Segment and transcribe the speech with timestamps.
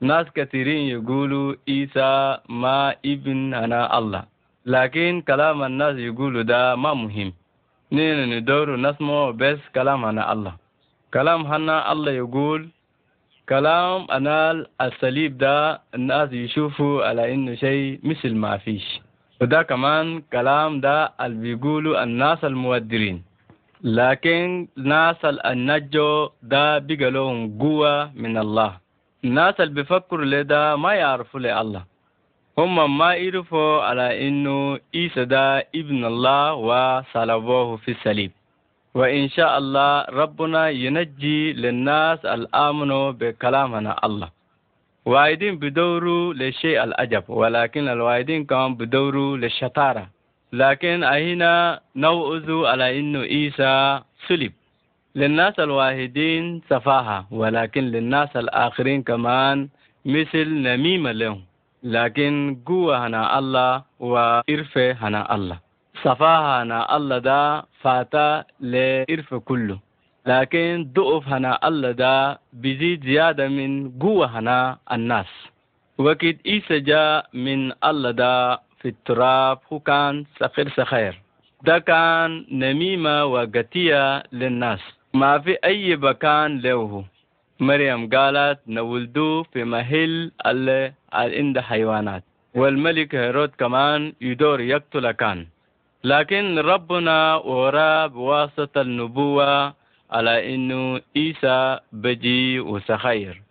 [0.00, 4.22] ناس كثيرين يقولوا عيسى ما ابن أنا الله.
[4.66, 7.32] لكن كلام الناس يقولوا ده ما مهم.
[7.92, 10.54] نين ندور نسمع بس كلام أنا الله.
[11.14, 12.68] كلام هنا الله يقول
[13.48, 19.00] كلام أنا الصليب ده الناس يشوفوا على إنه شيء مثل ما فيش.
[19.40, 23.22] وده كمان كلام ده اللي بيقولوا الناس المودرين.
[23.84, 28.83] لكن ناس النجو ده بقى لهم قوة من الله.
[29.24, 31.82] الناس اللي بيفكروا لده ما يعرفوا لله
[32.58, 38.30] هم ما يعرفوا على إنه عيسى ده ابن الله وصلبوه في الصليب
[38.94, 44.28] وإن شاء الله ربنا ينجي للناس الآمنوا بكلامنا الله.
[45.04, 50.06] وايدين بدوروا للشيء الأجب ولكن الوايدين كمان بدوروا للشطارة.
[50.52, 54.52] لكن هنا نوعز على إنه عيسى صلب
[55.16, 59.68] للناس الواحدين سفاهة ولكن للناس الآخرين كمان
[60.04, 61.42] مثل نميمة لهم.
[61.82, 65.58] لكن قوة هنا الله وإرفة هنا الله.
[66.02, 69.78] سفاهة هنا الله دا فاتا لإرفة كله.
[70.26, 75.30] لكن ضعف هنا الله دا بيزيد زيادة من قوة هنا الناس.
[75.98, 81.20] وقت إيسا جاء من الله دا في التراب هو كان سخير سخير
[81.62, 84.80] ده كان نميمة وقتية للناس.
[85.14, 87.04] ما في أي مكان له
[87.60, 95.46] مريم قالت نولدو في محل اللي عند حيوانات والملك هيرود كمان يدور يقتل كان
[96.04, 99.74] لكن ربنا ورا بواسطة النبوة
[100.10, 103.42] على إنه عيسى بجي وسخير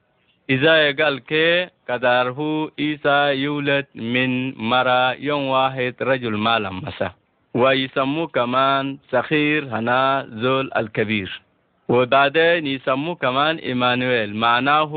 [0.50, 7.12] إذا قال كي قدره عيسى يولد من مرة يوم واحد رجل مالم مسا
[7.54, 11.42] ويسموه كمان سخير هنا زول الكبير
[11.90, 14.92] وبعدين يسموه كمان إيمانويل معناه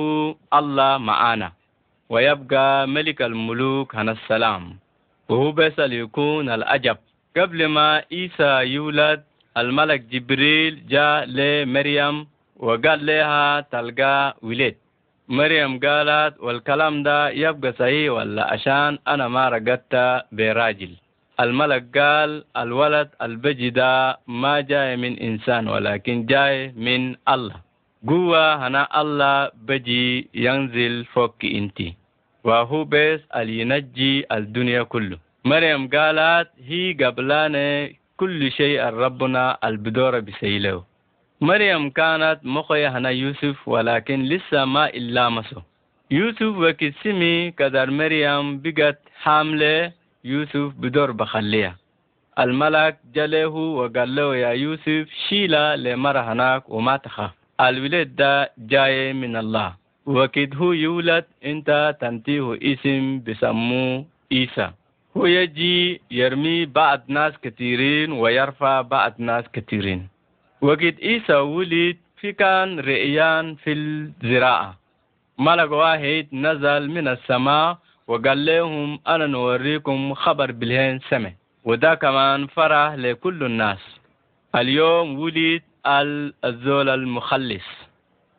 [0.55, 1.53] الله معانا.
[2.09, 4.79] ويبقى ملك الملوك هنا السلام.
[5.29, 6.97] وهو بس يكون الأجب.
[7.37, 9.23] قبل ما عيسى يولد
[9.57, 14.75] الملك جبريل جاء لمريم وقال لها تلقى ولد
[15.29, 20.91] مريم قالت والكلام ده يبقى صحيح ولا؟ عشان أنا ما رقدت براجل.
[21.41, 27.57] الملك قال الولد البجي ده ما جاي من إنسان ولكن جاي من الله.
[28.09, 31.95] قوة هنا الله بجي ينزل فوق إنتي.
[32.45, 35.19] وهو بس اللي ينجي الدنيا كله.
[35.45, 40.85] مريم قالت هي قبلانة كل شيء ربنا البدورة بسيله.
[41.41, 45.61] مريم كانت مخي هنا يوسف ولكن لسه ما إلا مسو
[46.11, 49.93] يوسف وكي سمي كدر مريم بقت حاملة.
[50.27, 51.77] يوسف بدور بخليها
[52.39, 53.49] الملك جله
[53.79, 59.75] وقال له يا يوسف شيلا لمرة هناك وما تخاف الولد ده جاي من الله.
[60.07, 64.71] وكيد هو يولد انت تنتيه اسم بسموه عيسى.
[65.17, 70.09] هو يجي يرمي بعض ناس كثيرين ويرفع بعض ناس كثيرين.
[70.61, 74.77] وقد عيسى ولد في كان رئيان في الزراعة.
[75.39, 77.79] ملك واحد نزل من السماء
[78.09, 81.33] وقال لهم أنا نوريكم خبر بالهين سمع.
[81.65, 83.83] وده كمان فرح لكل الناس.
[84.55, 85.63] اليوم ولد
[86.45, 87.67] الزول المخلص.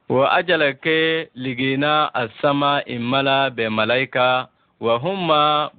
[0.10, 0.88] وأجلك
[1.36, 4.48] لقينا السماء إملا بملائكة
[4.80, 5.28] وهم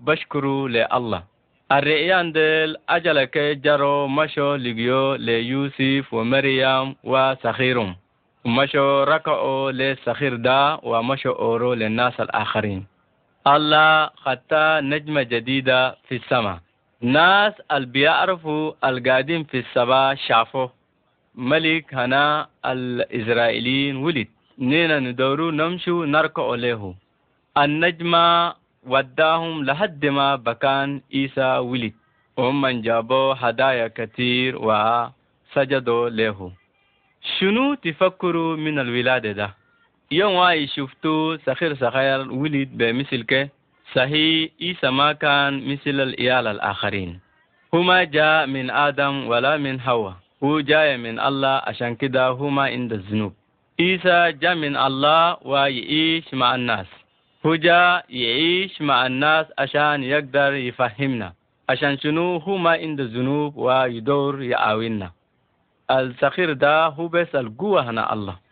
[0.04, 1.22] بشكروا لله.
[1.72, 7.97] الرئيان ديل أجلك جرو مشو لقيو ليوسف ومريم وسخيرهم.
[8.44, 12.97] مشو ركعوا للسخير دا ومشو أورو للناس الآخرين.
[13.56, 16.59] الله خطى نجمة جديدة في السماء.
[17.00, 20.72] ناس اللي بيعرفوا القاعدين في السماء شافوه.
[21.34, 24.28] ملك هنا الإسرائيليين ولد.
[24.59, 26.94] نينا ندورو نمشو نركع له.
[27.59, 28.54] النجمة
[28.86, 31.92] وداهم لحد ما بكان عيسى ولد.
[32.36, 36.53] وهم من جابوا هدايا كثير وسجدوا له.
[37.38, 39.54] شنو تفكروا من الولادة ده؟
[40.10, 43.49] يوم واي شفتوا سخير سخير ولد بمثل كه
[43.95, 47.21] صحيح عيسى ما كان مثل الإيال الآخرين.
[47.75, 50.15] هما جاء من آدم ولا من حواء.
[50.45, 53.33] هو جاي من الله عشان كده هما عند الذنوب.
[53.81, 56.87] عيسى جاء من الله ويعيش مع الناس.
[57.47, 61.33] هو جاء يعيش مع الناس عشان يقدر يفهمنا.
[61.69, 65.10] عشان شنو؟ هما عند الذنوب ويدور يعاوننا.
[65.91, 68.47] السخير ده هو بس القوة هنا الله.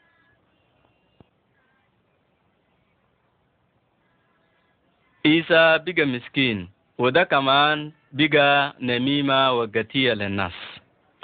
[5.26, 6.68] عيسى بقى مسكين
[6.98, 10.56] وده كمان بقى نميمة وقتية للناس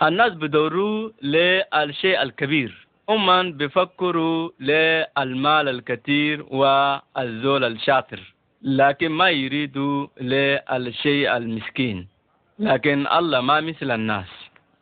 [0.03, 8.21] الناس بدوروا للشيء الكبير هم بيفكروا للمال الكثير والزول الشاطر
[8.63, 11.99] لكن ما يريدوا للشيء المسكين
[12.59, 14.31] لكن الله ما مثل الناس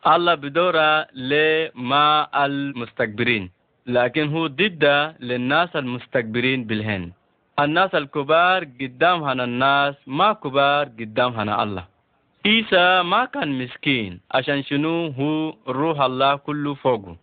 [0.06, 3.50] الله بدورة لما المستكبرين
[3.86, 4.84] لكن هو ضد
[5.20, 7.12] للناس المستكبرين بالهن
[7.64, 11.84] الناس الكبار قدام هنا الناس ما كبار قدام هنا الله.
[12.46, 17.16] عيسى ما كان مسكين عشان شنو؟ هو روح الله كله فوقه.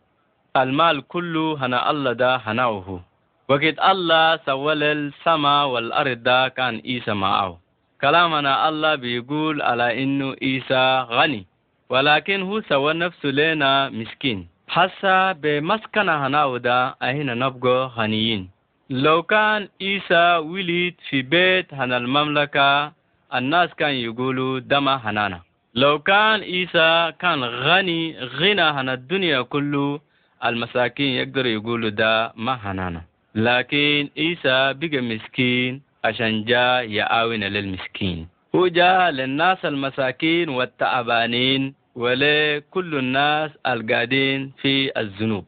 [0.57, 3.01] المال كله هنا الله ده هناوه
[3.49, 7.59] وقت الله سوال السماء والأرض ده كان عيسى معه.
[8.01, 11.45] كلامنا الله بيقول على إنه عيسى غني.
[11.89, 14.47] ولكن هو سوى نفسه لنا مسكين.
[14.67, 18.56] حتى بمسكن هناو ده أهنا نبقى غنيين.
[18.89, 22.91] لو كان عيسى ولد في بيت هنا المملكة
[23.35, 25.41] الناس كان يقولوا دما هنانا.
[25.75, 29.99] لو كان عيسى كان غني غنى هنا الدنيا كله
[30.45, 33.01] المساكين يقدروا يقولوا ده ما هنانا.
[33.35, 38.27] لكن عيسى بقى مسكين عشان جاء يعاون للمسكين.
[38.55, 45.45] هو جاء للناس المساكين والتعبانين ولكل الناس القاعدين في الذنوب.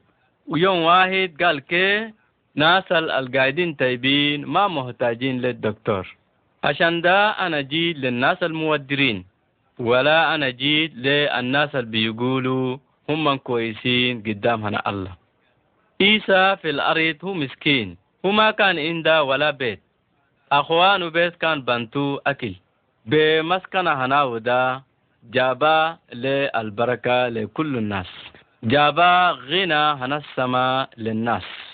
[0.47, 2.11] ويوم واحد قال كي
[2.59, 6.05] ناس القاعدين تايبين ما محتاجين للدكتور.
[6.63, 9.25] عشان ده أنا جيت للناس المودرين
[9.79, 12.77] ولا أنا جيت للناس اللي بيقولوا
[13.09, 15.13] هم كويسين قدام هنا الله.
[16.01, 19.79] عيسى في الأرض هو مسكين هو ما كان عنده ولا بيت.
[20.51, 22.53] أخوانه بيت كان بنتو أكل.
[23.05, 24.81] بمسكن هنا ودا
[25.31, 28.11] جابا للبركة لكل الناس.
[28.63, 31.68] جابا غنى هنا السماء للناس.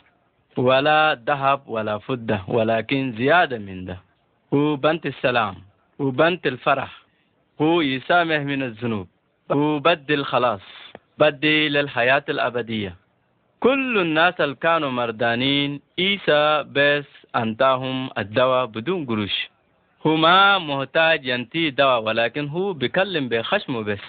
[0.58, 3.98] ولا ذهب ولا فضة ولكن زيادة من ده.
[4.54, 5.56] هو بنت السلام
[6.02, 7.02] هو بنت الفرح
[7.62, 9.08] هو يسامح من الذنوب
[9.52, 10.62] هو بدي الخلاص
[11.18, 12.96] بدي للحياة الأبدية.
[13.60, 17.06] كل الناس اللي كانوا مردانين عيسى بس
[17.36, 19.50] أنتاهم الدواء بدون قروش.
[20.08, 24.06] هو ما محتاج ينتي دواء ولكن هو بيكلم بخشمه بس.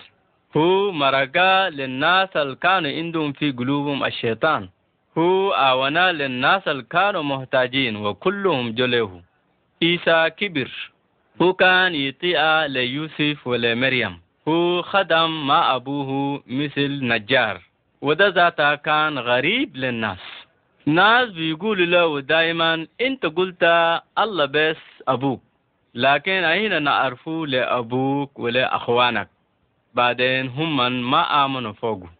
[0.56, 4.68] هو مرقا للناس اللي كانوا عندهم في قلوبهم الشيطان.
[5.18, 9.22] هو آونا للناس اللي كانوا محتاجين وكلهم جلوه
[9.82, 10.70] عيسى كبر
[11.42, 17.60] هو كان يطيع ليوسف ولمريم هو خدم مع أبوه مثل نجار
[18.00, 20.18] وده ذاته كان غريب للناس
[20.86, 23.62] ناس بيقولوا له دائما انت قلت
[24.18, 24.76] الله بس
[25.08, 25.42] أبوك
[25.94, 29.28] لكن أين نعرفه لأبوك ولأخوانك
[29.94, 30.76] بعدين هم
[31.10, 32.10] ما آمنوا فوقه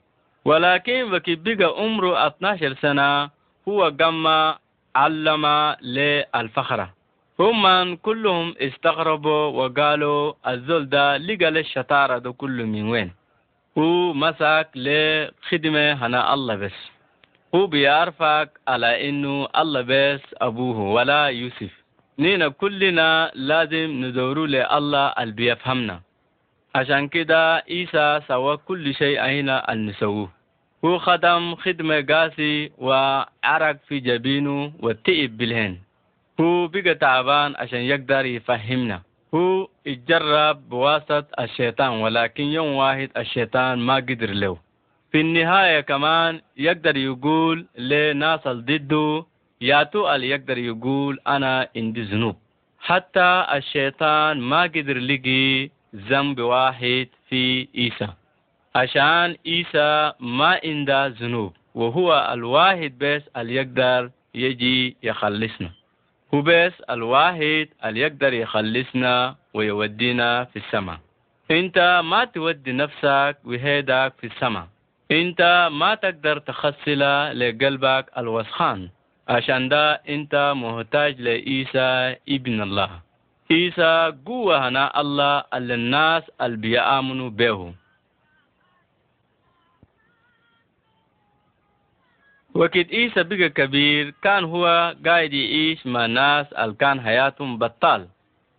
[0.46, 3.30] ولكن بقى عمره 12 سنة
[3.68, 4.58] هو جمع
[4.96, 5.46] علم
[5.82, 6.94] للفخرة
[7.40, 13.12] هم كلهم استغربوا وقالوا الزول ده لقى الشطارة ده كله من وين؟
[13.78, 16.78] هو مسك لخدمة هنا الله بس.
[17.54, 21.72] هو بيعرفك على إنه الله بس أبوه ولا يوسف.
[22.18, 26.00] نينا كلنا لازم ندورو لله اللي بيفهمنا.
[26.74, 30.35] عشان كده عيسى سوى كل شيء هنا اللي نسووه.
[30.84, 35.76] هو خدم خدمة قاسي وعرق في جبينه والتئب بالهن.
[36.40, 39.02] هو بقى تعبان عشان يقدر يفهمنا.
[39.34, 44.58] هو اتجرب بواسطة الشيطان ولكن يوم واحد الشيطان ما قدر له.
[45.12, 49.24] في النهاية كمان يقدر يقول لناس ضده
[49.60, 52.36] ياتو اللي يقدر يقول أنا عندي ذنوب.
[52.80, 58.08] حتى الشيطان ما قدر لقي ذنب واحد في عيسى.
[58.76, 65.70] عشان عيسى ما عنده ذنوب وهو الواحد بس اللي يقدر يجي يخلصنا.
[66.34, 70.98] هو بس الواحد اللي يقدر يخلصنا ويودينا في السماء.
[71.50, 74.66] انت ما تودي نفسك وهيدك في السماء.
[75.10, 77.00] انت ما تقدر تخسل
[77.40, 78.88] لقلبك الوسخان.
[79.28, 82.90] عشان ده انت محتاج لعيسى ابن الله.
[83.50, 87.74] عيسى قوة هنا الله اللي الناس اللي بيآمنوا به.
[92.56, 98.08] وقت عيسى بقى كبير كان هو قاعد يعيش مع ناس اللي كان حياتهم بطال.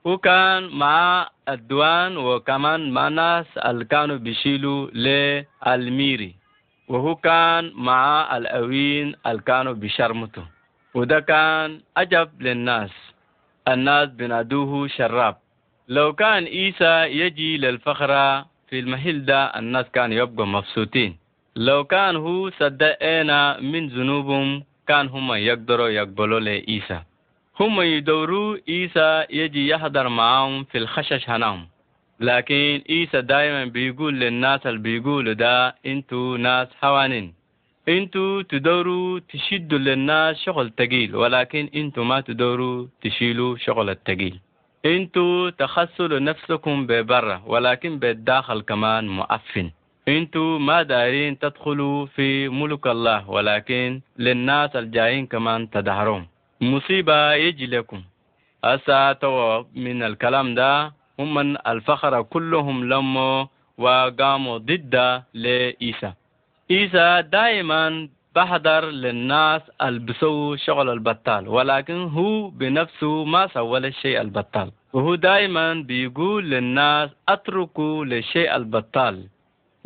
[0.06, 6.36] وكان مع الدوان وكمان مع ناس اللي كانوا بيشيلوا للميري
[6.88, 10.44] وهو كان مع الأوين اللي كانوا بيشرمتوا.
[10.94, 12.92] وده كان عجب للناس.
[13.68, 15.36] الناس بنادوه شراب.
[15.88, 21.18] لو كان عيسى يجي للفخرة في المحل ده الناس كانوا يبقوا مبسوطين.
[21.58, 27.00] لو كان هو صدقنا من ذنوبهم كان هم يقدروا يقبلوا لعيسى.
[27.60, 31.68] هم يدوروا عيسى يجي يحضر معهم في الخشش هناهم.
[32.20, 37.34] لكن عيسى دائما بيقول للناس اللي بيقولوا ده أنتوا ناس حوانين.
[37.90, 44.40] أنتوا تدوروا تشدوا للناس شغل تقيل ولكن أنتوا ما تدوروا تشيلوا شغل التقيل.
[44.86, 49.72] أنتوا تخصوا لنفسكم ببرة ولكن بالداخل كمان مؤفن.
[50.08, 56.28] أنتوا ما دارين تدخلوا في ملك الله ولكن للناس الجايين كمان تدهرون.
[56.62, 58.02] مصيبة يجي لكم.
[58.64, 63.46] أسا تو من الكلام ده هم الفخر كلهم لموا
[63.78, 66.14] وقاموا ضد لإيسا.
[66.72, 74.72] إيسا دائما بحضر للناس البسوا شغل البطال ولكن هو بنفسه ما سوى الشيء البطال.
[74.94, 79.28] وهو دائما بيقول للناس أتركوا للشيء البطال.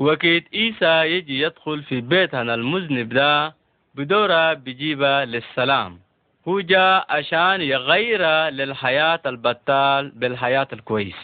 [0.01, 3.53] وكيد إيسا يجي يدخل في بيتنا المذنب ده
[3.95, 5.99] بدورة بجيبة للسلام.
[6.47, 11.21] هو جاء عشان يغير للحياة البطال بالحياة الكويس.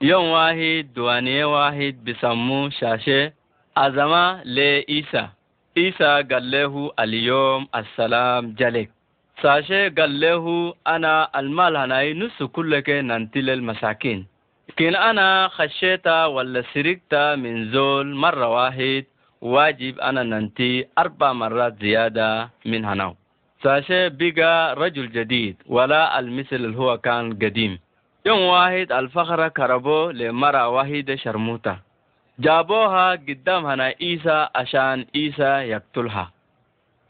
[0.00, 3.32] يوم واحد دوانية واحد بسموه شاشة
[3.76, 5.30] أزمة لإيسا.
[5.76, 8.90] إيسا قال له اليوم السلام جلك
[9.42, 14.26] ساشة قال له أنا المال هناي نص كلك ننتل المساكين
[14.80, 19.04] لكن أنا خشيت ولا سرقت من زول مرة واحد.
[19.40, 23.16] واجب أنا ننتي أربع مرات زيادة من هناو
[23.62, 27.78] ساشة بقى رجل جديد ولا المثل اللي هو كان قديم.
[28.26, 31.78] يوم واحد الفخرة كربو لمرة واحدة شرموطة.
[32.38, 36.30] جابوها قدام هنا إيسا عشان إيسا يقتلها.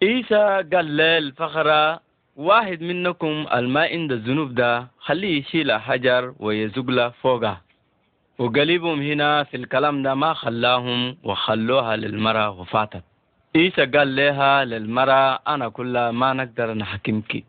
[0.03, 2.01] إيسا قال للفخرة
[2.41, 7.61] واحد منكم الماء عند الذنوب ده خليه يشيل حجر ويزقله فوقها
[8.39, 13.05] وقلبهم هنا في الكلام ده ما خلاهم وخلوها للمرأة وفاتت.
[13.57, 17.45] إيسا قال لها للمرأة أنا كلها ما نقدر نحكمك.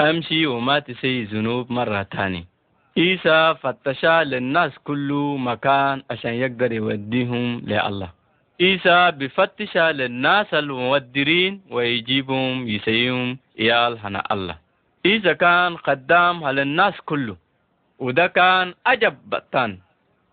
[0.00, 2.46] أمشي وما تسي ذنوب مرة تاني
[2.98, 8.10] إيسا فتشا للناس كله مكان عشان يقدر يوديهم لله.
[8.60, 14.56] إيسا بفتش للناس المودرين ويجيبهم يسيهم إيال هنا الله.
[15.06, 17.36] إيسا كان خدام على الناس كله
[17.98, 19.78] وده كان أجب بطان.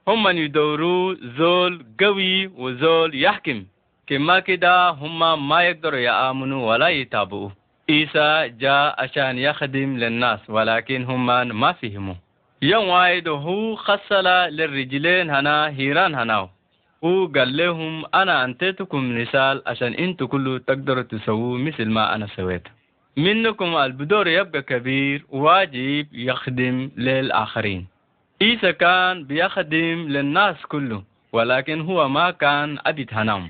[0.07, 3.65] هم من يدوروا زول قوي وزول يحكم.
[4.07, 7.49] كما كده هم ما يقدروا يآمنوا ولا يتابعوا.
[7.89, 11.25] إيسا جاء عشان يخدم للناس ولكن هم
[11.59, 12.15] ما فهموا.
[12.61, 16.49] يوم واحد هو خسل للرجلين هنا هيران هناو
[17.03, 22.67] هو قال لهم أنا أنتيتكم مثال عشان أنتوا كله تقدروا تسووا مثل ما أنا سويت.
[23.19, 27.87] منكم البدور يبقى كبير واجب يخدم للآخرين.
[28.41, 33.49] إيسا كان بيخدم للناس كله ولكن هو ما كان أديت هنام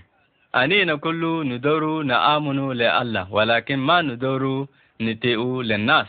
[0.55, 4.67] أنينا كله ندورو نآمنوا لله ولكن ما ندورو
[5.01, 6.07] نتيئو للناس.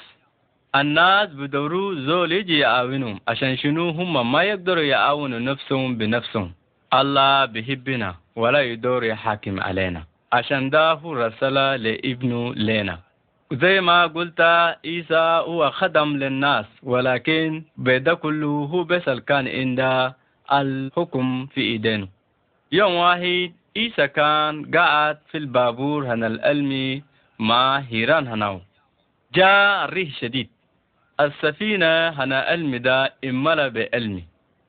[0.75, 6.53] الناس بدورو زول يجي يعاونهم عشان شنو؟ هم ما يقدروا يعاونوا نفسهم بنفسهم.
[6.95, 10.03] الله بيحبنا ولا يدور يحاكم علينا.
[10.33, 13.10] عشان ده هو رسالة لابنه لنا
[13.53, 14.41] زي ما قلت
[14.85, 20.13] عيسى هو خدم للناس ولكن بيدا كله هو بس كان عند
[20.53, 22.09] الحكم في إيدينه.
[22.73, 27.03] يوم واحد عيسى كان قاعد في البابور هنا الألمي
[27.39, 28.61] مع هيران هناو
[29.35, 30.49] جاء ريح شديد.
[31.21, 34.25] السفينة هنا ألمي ده إملا بألمي.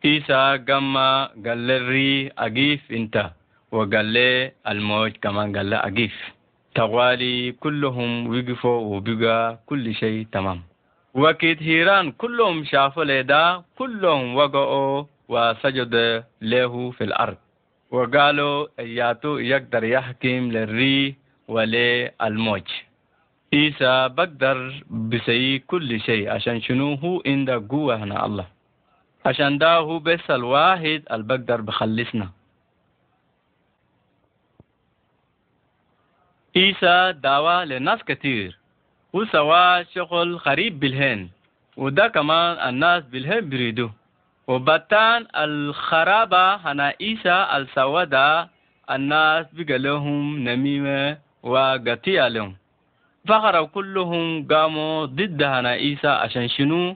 [0.05, 0.97] عيسى قام
[1.45, 3.31] قال للري أقيف أنت.
[3.71, 6.40] وقال لي الموج كمان قال لي أقيف.
[6.75, 10.61] توالي كلهم وقفوا وبقى كل شيء تمام.
[11.13, 17.37] وقت هيران كلهم شافوا لدا كلهم وقعوا وسجد له في الأرض.
[17.91, 21.15] وقالوا إياتو يقدر يحكم للري
[21.47, 22.67] وللموج
[23.53, 28.47] عيسى بقدر بسي كل شيء عشان شنو؟ هو عنده قوة هنا الله.
[29.25, 32.29] عشان ده هو بس الواحد اللي بقدر بخلصنا.
[36.55, 38.57] عيسى دعوة لناس كتير.
[39.13, 41.29] وسوا شغل غريب بالهن.
[41.77, 43.89] وده كمان الناس بالهن بريدو.
[44.47, 48.49] وبتان الخرابة هنا عيسى السوداء
[48.91, 52.55] الناس بقى لهم نميمة وقتية لهم
[53.27, 56.95] فخروا كلهم قاموا ضد هنا عيسى عشان شنو؟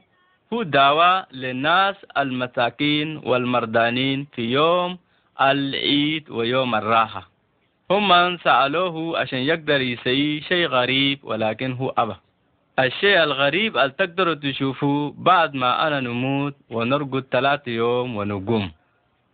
[0.53, 4.97] هو دعوة للناس المساكين والمردانين في يوم
[5.41, 7.29] العيد ويوم الراحة.
[7.91, 12.15] هم من سألوه عشان يقدر يسوي شيء غريب ولكن هو أبى.
[12.79, 18.71] الشيء الغريب اللي تقدروا تشوفوه بعد ما أنا نموت ونرقد ثلاثة يوم ونقوم.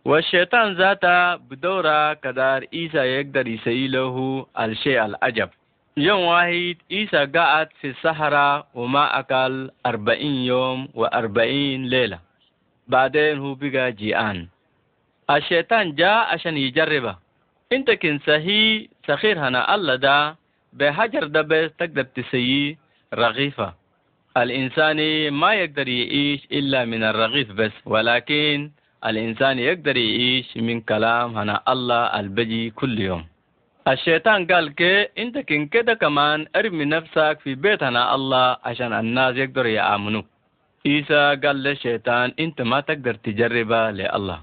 [0.04, 5.48] والشيطان ذاته بدورة كدار إيسا يقدر يسوي له الشيء العجب
[5.96, 12.18] يوم واحد إيسا قعد في الصحراء وما أكل أربعين يوم وأربعين ليلة.
[12.88, 14.48] بعدين هو بقى جيعان.
[15.30, 17.16] الشيطان جاء عشان يجربه.
[17.72, 20.34] انت كن سهي سخير هنا الله دا
[20.72, 22.78] بحجر ده بس تقدر تسيي
[23.14, 23.74] رغيفة
[24.36, 24.98] الإنسان
[25.30, 28.70] ما يقدر يعيش إلا من الرغيف بس ولكن
[29.06, 33.24] الإنسان يقدر يعيش من كلام هنا الله البجي كل يوم
[33.88, 39.36] الشيطان قال كي انت كن كده كمان ارمي نفسك في بيت هنا الله عشان الناس
[39.36, 40.22] يقدروا يآمنوا
[40.86, 44.38] عيسى قال للشيطان انت ما تقدر تجربها لله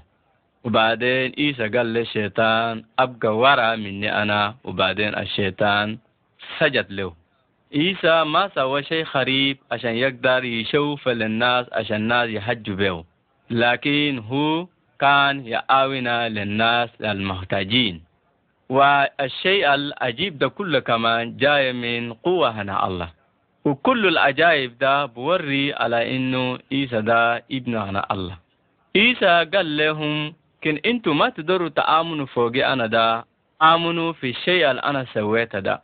[0.64, 4.54] وبعدين عيسى قال للشيطان أبقى ورا مني أنا.
[4.64, 5.98] وبعدين الشيطان
[6.58, 7.12] سجد له.
[7.74, 13.04] عيسى ما سوى شيء خريب عشان يقدر يشوف للناس عشان الناس يحجوا به.
[13.50, 14.66] لكن هو
[15.00, 18.02] كان يعاون للناس المحتاجين.
[18.68, 23.08] والشيء العجيب ده كله كمان جاي من قوة هنا الله.
[23.64, 28.36] وكل العجائب ده بوري على إنه عيسى ده ابن هنا الله.
[28.96, 33.24] عيسى قال لهم كن أنتوا ما تقدروا تآمنوا فوقي أنا ده
[33.62, 35.82] آمنوا في الشيء اللي أنا سويته ده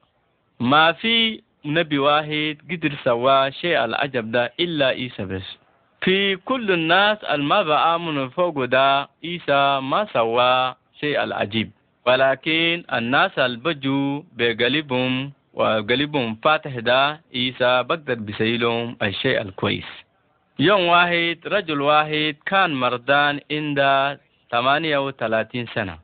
[0.61, 5.56] ما في نبي واحد قدر سوى شيء العجب ده إلا عيسى بس.
[6.00, 11.71] في كل الناس الما بآمنوا فوق ده عيسى ما سوى شيء العجيب.
[12.06, 19.90] ولكن الناس البجو بقلبهم وقلبهم فاتح ده عيسى بقدر بسيلهم الشيء الكويس.
[20.59, 23.78] يوم واحد رجل واحد كان مردان عند
[24.51, 25.98] 38 سنة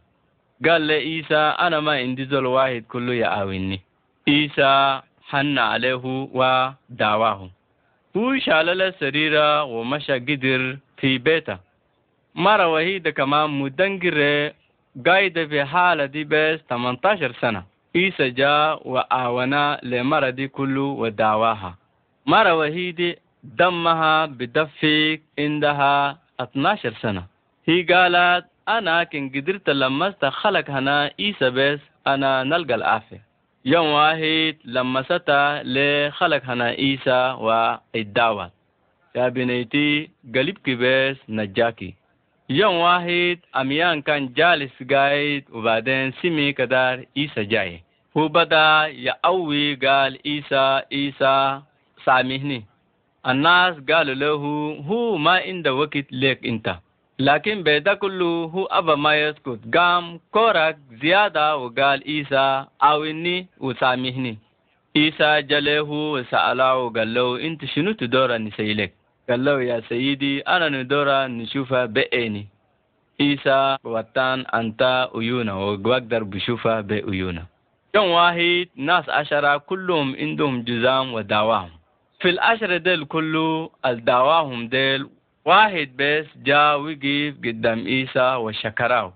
[0.65, 3.81] قال لعيسى أنا ما عندي زول واحد كله يعاوني
[4.27, 6.01] عيسى حن عليه
[6.33, 7.49] ودعواه
[8.17, 11.57] هو شال السريرة ومشى قدر في بيته
[12.35, 14.53] مرة وحيدة كمان مدنجرة
[15.05, 17.63] قايدة في حالة دي بس 18 سنة
[17.95, 21.75] عيسى جاء وآونا لمرة دي كله ودعواها
[22.25, 27.23] مرة وحيدة دمها بدفق عندها 12 سنة
[27.68, 33.22] هي قالت أنا كن قدرت لمست خلق هنا عيسى بس أنا نلقى العافية
[33.64, 38.50] يوم واحد لمستا لخلق هنا عيسى والدعوة
[39.14, 41.94] يا بنيتي قلبك بس نجاكي
[42.50, 47.82] يوم واحد أميان كان جالس قايد وبعدين سمي كدار عيسى جاي
[48.16, 51.60] هو بدا يأوي قال عيسى عيسى
[52.04, 52.64] سامحني
[53.26, 54.34] الناس قالوا له
[54.88, 56.76] هو ما عنده وقت لك انت
[57.18, 59.60] لكن بيدا كله هو أبا ما يسكت.
[59.74, 64.38] قام كورك زيادة وقال عيسى أويني وسامحني.
[64.96, 68.92] عيسى جله وسأله وقال له إنت شنو تدور نسيلك
[69.28, 72.46] قال له يا سيدي أنا ندور نشوفها بعيني
[73.20, 77.44] عيسى وطان أنت عيونا وقدر بشوفها بعيونا
[77.94, 81.70] يوم واحد ناس عشرة كلهم عندهم جزام ودعواهم
[82.20, 85.08] في العشرة ديل كله الدعواهم ديل
[85.44, 89.14] واحد بس جا وقف قدام عيسى وشكراه.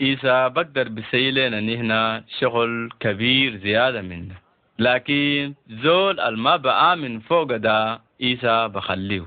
[0.00, 4.34] عيسى بقدر بسيلنا نهنا شغل كبير زيادة منه.
[4.78, 9.26] لكن زول الما بآمن فوق ده عيسى بخليه.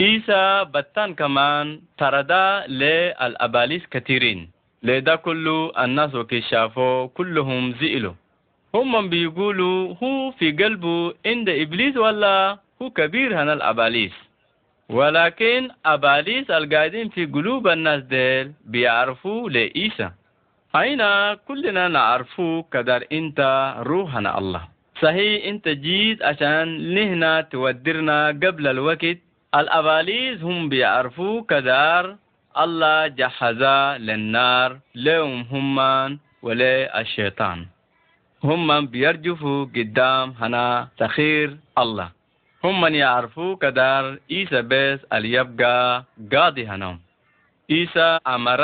[0.00, 4.50] عيسى بطان كمان تردا للأباليس كثيرين.
[4.82, 8.14] لذا كله الناس وكي شافوا كلهم زئلوا.
[8.74, 14.12] هم بيقولوا هو في قلبه عند إبليس ولا هو كبير هنا الأباليس.
[14.88, 20.10] ولكن أباليس القاعدين في قلوب الناس ديل بيعرفوا لعيسى.
[20.74, 23.40] هنا كلنا نعرفوا كدر إنت
[23.78, 24.62] روحنا الله؟
[25.02, 29.18] صحيح إنت جيت عشان نهنا تودرنا قبل الوقت.
[29.54, 32.16] الأباليس هم بيعرفوا كدار
[32.58, 35.76] الله جهزا للنار لهم هم
[36.42, 37.66] وللشيطان
[38.44, 42.08] هم بيرجفوا قدام هنا تخير الله
[42.64, 47.00] هم يعرفوا كدار إيسى بس يبقى قاضي هناهم
[47.70, 48.62] إيسى أمر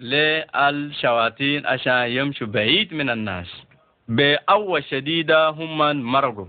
[0.00, 3.50] للشواتين عشان يمشوا بعيد من الناس
[4.08, 5.78] بأول شديدة هم
[6.12, 6.46] مرقوا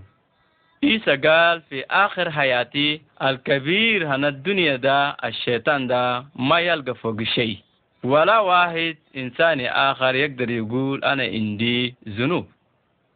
[0.84, 7.58] عيسى قال في آخر حياتي الكبير هنا الدنيا ده الشيطان ده ما يلقى فوق شيء
[8.04, 12.46] ولا واحد إنساني آخر يقدر يقول أنا عندي ذنوب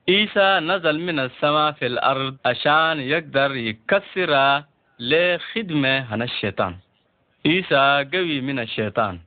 [0.09, 4.63] عيسى نزل من السماء في الأرض عشان يقدر يكسر
[5.01, 6.77] لخدمة هنا الشيطان.
[7.47, 9.19] عيسى قوي من الشيطان.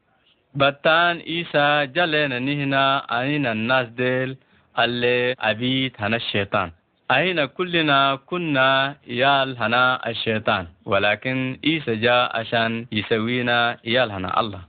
[0.56, 4.38] بطان عيسى جلنا نهنا عين الناس ديل
[4.80, 6.72] اللي عبيد هنا الشيطان.
[7.12, 10.68] أين كلنا كنا يال هنا الشيطان.
[10.86, 14.62] ولكن عيسى جاء عشان يسوينا يال هنا الله.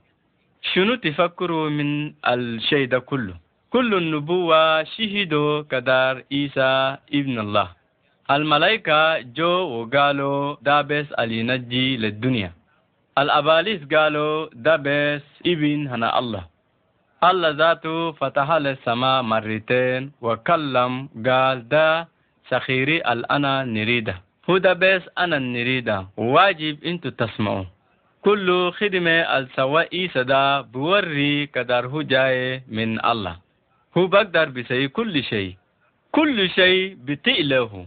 [0.73, 3.35] شنو تفكروا من الشيء ده كله؟
[3.71, 7.69] كل النبوة شهدوا كدار عيسى ابن الله.
[8.31, 12.53] الملائكة جو وقالوا دابس الينجي للدنيا.
[13.19, 16.45] الأباليس قالوا ده بس ابن هنا الله.
[17.25, 22.09] الله ذاته فتح السماء مرتين وكلم قال ده
[22.49, 24.17] سخيري الأنا نريدة.
[24.51, 26.07] هو ده بس أنا نريدة.
[26.17, 27.65] واجب انتو تسمعوا.
[28.25, 33.48] كل خدمة السواء إيسا ده بوري قدر هو جاي من الله.
[33.99, 35.57] هو بقدر بسي كل شيء.
[36.15, 37.87] كل شيء بتئله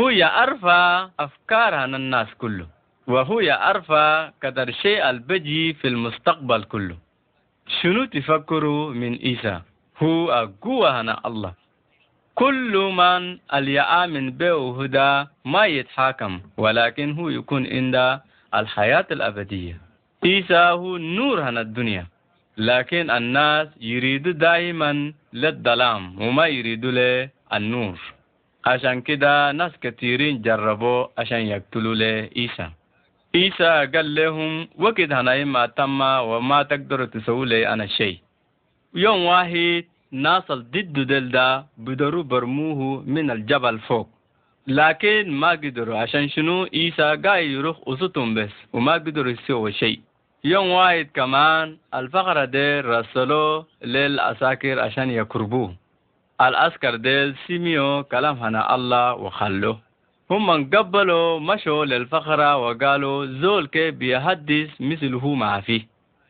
[0.00, 0.64] هو يعرف
[1.20, 2.66] أفكار عن الناس كله.
[3.06, 3.92] وهو يعرف
[4.42, 6.96] قدر شيء البجي في المستقبل كله.
[7.80, 9.62] شنو تفكروا من إيسا؟
[10.02, 11.52] هو أقوى هنا الله.
[12.34, 18.20] كل من اليأمن به هدى ما يتحاكم ولكن هو يكون عند
[18.54, 19.76] الحياة الأبدية.
[20.24, 22.06] إيسا هو نور هنا الدنيا.
[22.56, 27.98] لكن الناس يريدوا دائما للظلام وما يريدوا له النور.
[28.66, 32.72] عشان كده ناس كثيرين جربوا عشان يقتلوا له إيسا
[33.34, 38.18] إيسا قال لهم وقت هنا ما تم وما تقدروا تسووا لي أنا شيء.
[38.94, 44.08] يوم واحد ناس ضد دلدا بدروا برموه من الجبل فوق.
[44.66, 50.00] لكن ما قدروا عشان شنو؟ إيسا قاعد يروح وسطهم بس وما قدروا يسووا شيء.
[50.44, 55.74] يوم واحد كمان الفقرة ديل رسلوا للعساكر عشان يكربوه
[56.40, 59.78] العسكر ديل سميوا كلام هنا الله وخلوه
[60.30, 65.82] هم من قبلوا مشوا للفقرة وقالوا زول كيف بيحدث مثله ما فيه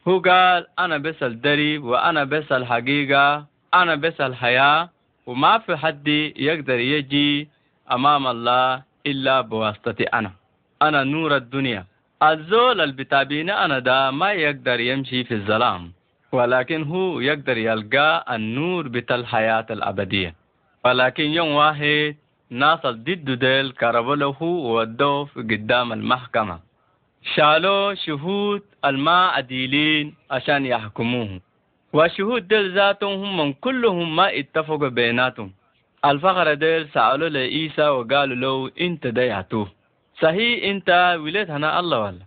[0.09, 3.45] هو قال أنا بس الدري وأنا بس الحقيقة
[3.75, 4.89] أنا بس الحياة
[5.27, 7.49] وما في حد يقدر يجي
[7.93, 10.33] أمام الله إلا بواسطتي أنا.
[10.83, 11.85] أنا نور الدنيا.
[12.23, 15.93] الزول اللي بتابيني أنا ده ما يقدر يمشي في الظلام
[16.33, 20.35] ولكن هو يقدر يلقى النور بتاع الحياة الأبدية.
[20.85, 22.17] ولكن يوم واحد
[22.51, 26.61] ناس ضد ديل كربوا له وودوه قدام المحكمة.
[27.35, 31.41] شالوا شهود الماء عديلين عشان يحكموه.
[31.93, 35.53] وشهود ديل ذاتهم هم كلهم ما اتفقوا بيناتهم.
[36.05, 39.80] الفقرة ديل سألوا لعيسى وقالوا له انت ديعتوه
[40.23, 42.25] صحيح انت ولد هنا الله ولا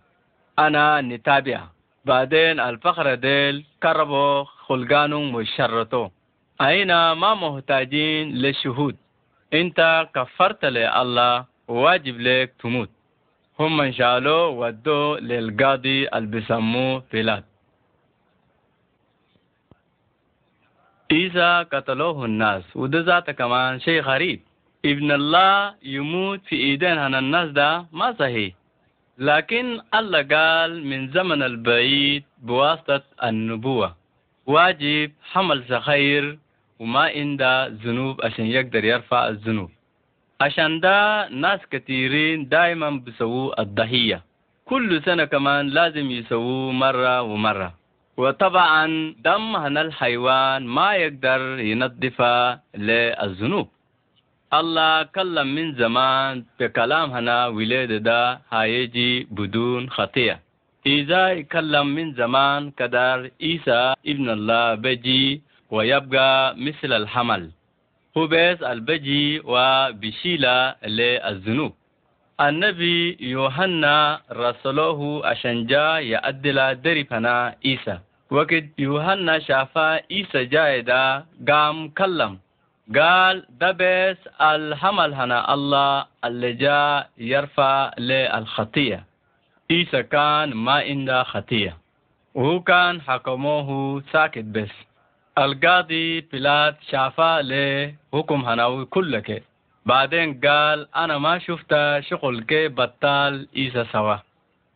[0.60, 1.60] أنا نتابع.
[2.06, 6.10] بعدين الفقرة ديل كربوا خلقانهم وشرطوا
[6.62, 8.96] أين ما محتاجين للشهود
[9.54, 12.90] انت كفرت لله وواجب لك تموت.
[13.60, 17.44] هم إن شالوه ودوه للقاضي اللي بيلات
[21.12, 24.42] إذا قتلوه الناس وده ذاته كمان شيء غريب.
[24.86, 28.54] إبن الله يموت في إيدين هنا الناس ده ما صحيح.
[29.18, 33.96] لكن الله قال من زمن البعيد بواسطة النبوة.
[34.46, 36.40] واجب حمل سخير
[36.80, 39.72] وما عنده ذنوب عشان يقدر يرفع الذنوب.
[40.42, 44.24] عشان ده ناس كثيرين دائما بيسووا الضحية.
[44.66, 47.74] كل سنة كمان لازم يسووه مرة ومرة.
[48.18, 52.22] وطبعا دم هنا الحيوان ما يقدر ينظف
[52.76, 53.68] للذنوب.
[54.54, 60.40] الله كلم من زمان بكلام هنا ولاد ده هيجي بدون خطية
[60.86, 67.52] إذا يكلم من زمان كدر عيسى ابن الله بجي ويبقى مثل الحمل.
[68.18, 71.74] هو بس البجي وبشيلة للذنوب
[72.42, 77.98] النبي يوحنا رسله عشان جاء يأدل دربنا عيسى
[78.32, 82.38] وقت يوحنا شافا عيسى جاي دا قام كلم
[82.92, 89.04] قال ده بس الحمل هنا الله اللي جاء يرفع للخطية.
[89.72, 91.78] عيسى كان ما عنده خطية.
[92.36, 94.72] وهو كان حكموه ساكت بس.
[95.38, 99.44] القاضي بلاد شافا له حكم هناوي كلك.
[99.86, 104.16] بعدين قال أنا ما شفت شغل كي بطال إيسا سوا.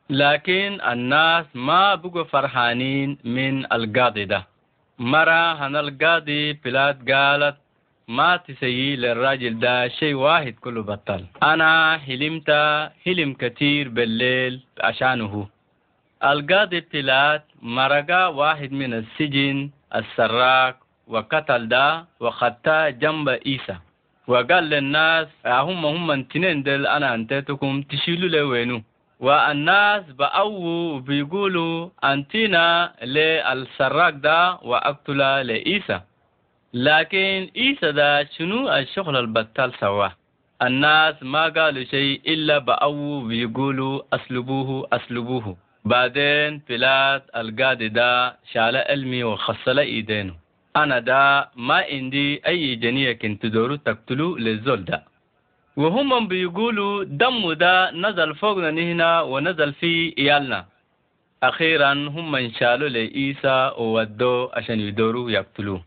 [0.10, 4.48] لكن الناس ما بقوا فرحانين من القاضي ده.
[5.00, 7.56] مرة هنا القاضي بلاد قالت
[8.08, 11.26] ما تسيي للراجل ده شيء واحد كله بطل.
[11.43, 12.50] أنا حلمت
[13.06, 15.48] حلم كتير بالليل عشانه.
[16.24, 20.76] القاضي بلاد مرقا واحد من السجن السراق
[21.08, 23.76] وقتل ده وخدته جنب عيسى
[24.28, 28.82] وقال للناس هم هم انتنين دل أنا انتيتكم تشيلوا لي وينو.
[29.20, 35.17] والناس بأو بيقولوا أنتينا للسراق ده وأقتل
[35.48, 36.00] لعيسى
[36.73, 40.13] لكن عيسى ده شنو الشغل البطال سواه
[40.62, 45.58] الناس ما قالوا شيء إلا بأو بيقولوا أسلبوه أسلبوه.
[45.86, 50.34] بعدين بلاد القاضي ده شال علمي وخصل إيدينه.
[50.75, 55.03] أنا ده ما عندي أي جنية كنت دورو تقتلوا للزول ده
[55.77, 60.65] وهم بيقولوا دم ده نزل فوقنا هنا ونزل في إيالنا.
[61.43, 65.82] أخيرا هم من شالوا لعيسى وودوا عشان يدوروا يقتلوه.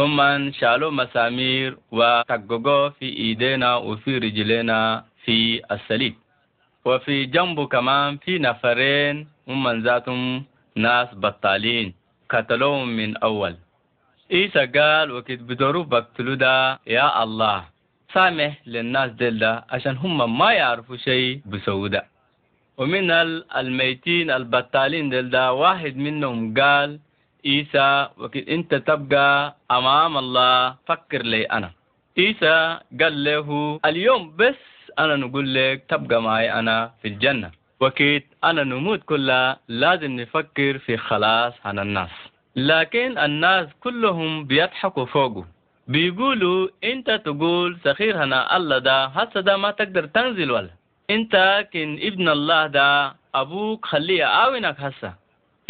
[0.00, 6.14] هم من شالوا مسامير وتققوا في إيدينا وفي رجلينا في الصليب
[6.84, 10.44] وفي جنبه كمان في نفرين هم ذاتهم
[10.76, 11.94] ناس بطالين.
[12.30, 13.54] قتلوهم من أول.
[14.32, 17.64] عيسى قال وقت بدوروا بقتلوا ده يا الله
[18.14, 22.02] سامح للناس دل ده عشان هم ما يعرفوا شيء بسوده
[22.78, 23.10] ومن
[23.60, 26.98] الميتين البطالين دل ده واحد منهم قال
[27.46, 28.08] عيسى
[28.48, 31.70] إنت تبقى أمام الله فكر لي أنا.
[32.18, 34.60] عيسى قال له اليوم بس
[34.98, 37.50] أنا نقول لك تبقى معي أنا في الجنة.
[37.80, 42.10] وقت أنا نموت كلها لازم نفكر في خلاص عن الناس.
[42.56, 45.44] لكن الناس كلهم بيضحكوا فوقه.
[45.88, 50.70] بيقولوا إنت تقول سخير هنا الله ده هسه ده ما تقدر تنزل ولا.
[51.10, 55.14] إنت كن ابن الله ده أبوك خليه اعاونك هسه.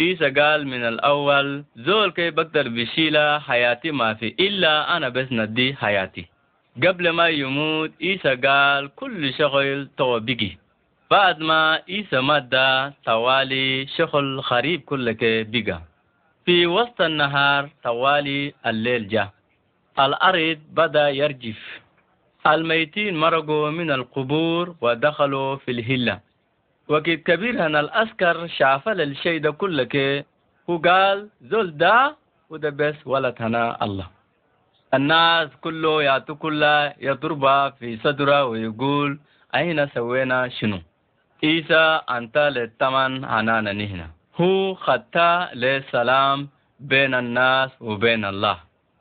[0.01, 1.63] عيسى قال من الأول.
[1.75, 4.35] زول كي بقدر بشيلة حياتي؟ ما في.
[4.39, 6.25] إلا أنا بس ندي حياتي.
[6.83, 10.57] قبل ما يموت عيسى قال كل شغل تو بيجي.
[11.11, 15.81] بعد ما عيسى مات ده توالي شغل خريب كلك بيجا.
[16.45, 19.29] في وسط النهار توالي الليل جاء
[19.99, 21.61] الأرض بدأ يرجف.
[22.47, 26.30] الميتين مرقوا من القبور ودخلوا في الهلة.
[26.87, 30.23] وقت كبير هنا الأسكر شاف الشيء ده كله كي
[30.67, 32.15] وقال زول ده
[32.49, 34.07] وده بس ولد هنا الله.
[34.93, 39.19] الناس كله يعطوا كله يضربها في صدرة ويقول
[39.55, 40.79] أين سوينا شنو؟
[41.43, 44.07] إيسا أنت للتمن عنانا نهنا.
[44.35, 48.57] هو خطا للسلام بين الناس وبين الله.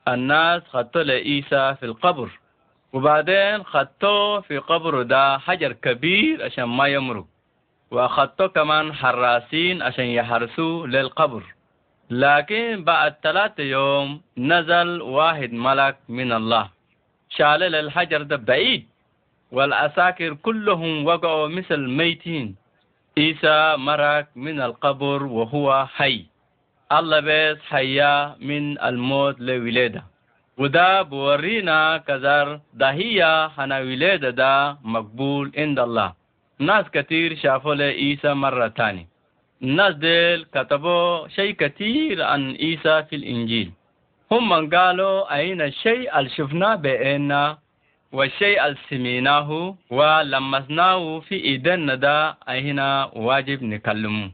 [0.08, 2.28] الناس خطوا لإيسا في القبر.
[2.92, 7.26] وبعدين خطوه في قبره ده حجر كبير عشان ما يمرق.
[7.90, 11.42] وخطوه كمان حراسين عشان يحرسوه للقبر.
[12.10, 16.68] لكن بعد ثلاثة يوم نزل واحد ملك من الله.
[17.30, 18.88] شال الحجر ده بعيد
[19.52, 22.56] والأساكر كلهم وقعوا مثل ميتين.
[23.18, 26.26] عيسى مرق من القبر وهو حي.
[26.92, 30.02] الله بس حيا من الموت لولادة.
[30.58, 36.19] وده بورينا كذر ده هي هنا ولادة ده مقبول عند الله.
[36.60, 39.06] ناس كتير شافوا لعيسى مرة تاني
[39.62, 43.70] الناس ديل كتبوا شيء كتير عن عيسى في الإنجيل.
[44.32, 47.58] هم قالوا أين الشيء اللي شفناه بأننا
[48.12, 54.30] والشيء اللي سميناه ولمسناه في إيدنا ده أهنا واجب نكلمه.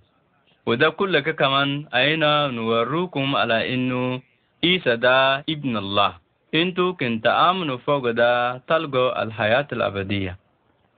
[0.66, 2.20] وده كله كمان أين
[2.54, 4.20] نوروكم على إنه
[4.64, 6.12] عيسى ده ابن الله.
[6.54, 10.45] انتو كنت آمنوا فوق ده تلقوا الحياة الأبدية.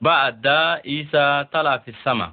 [0.00, 0.46] بعد
[0.86, 2.32] عيسى طلع في السماء.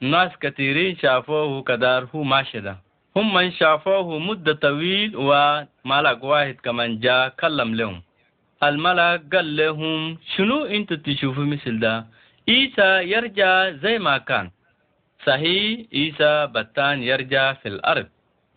[0.00, 2.76] ناس كثيرين شافوه كدار هو ماشي ده
[3.16, 8.02] هم من شافوه مدة طويل وملك واحد كمان جاء كلم لهم.
[8.62, 12.06] الملك قال لهم شنو أنتوا تشوفوا مثل ده؟
[12.48, 14.50] عيسى يرجع زي ما كان.
[15.26, 18.06] صحيح عيسى بتان يرجع في الأرض.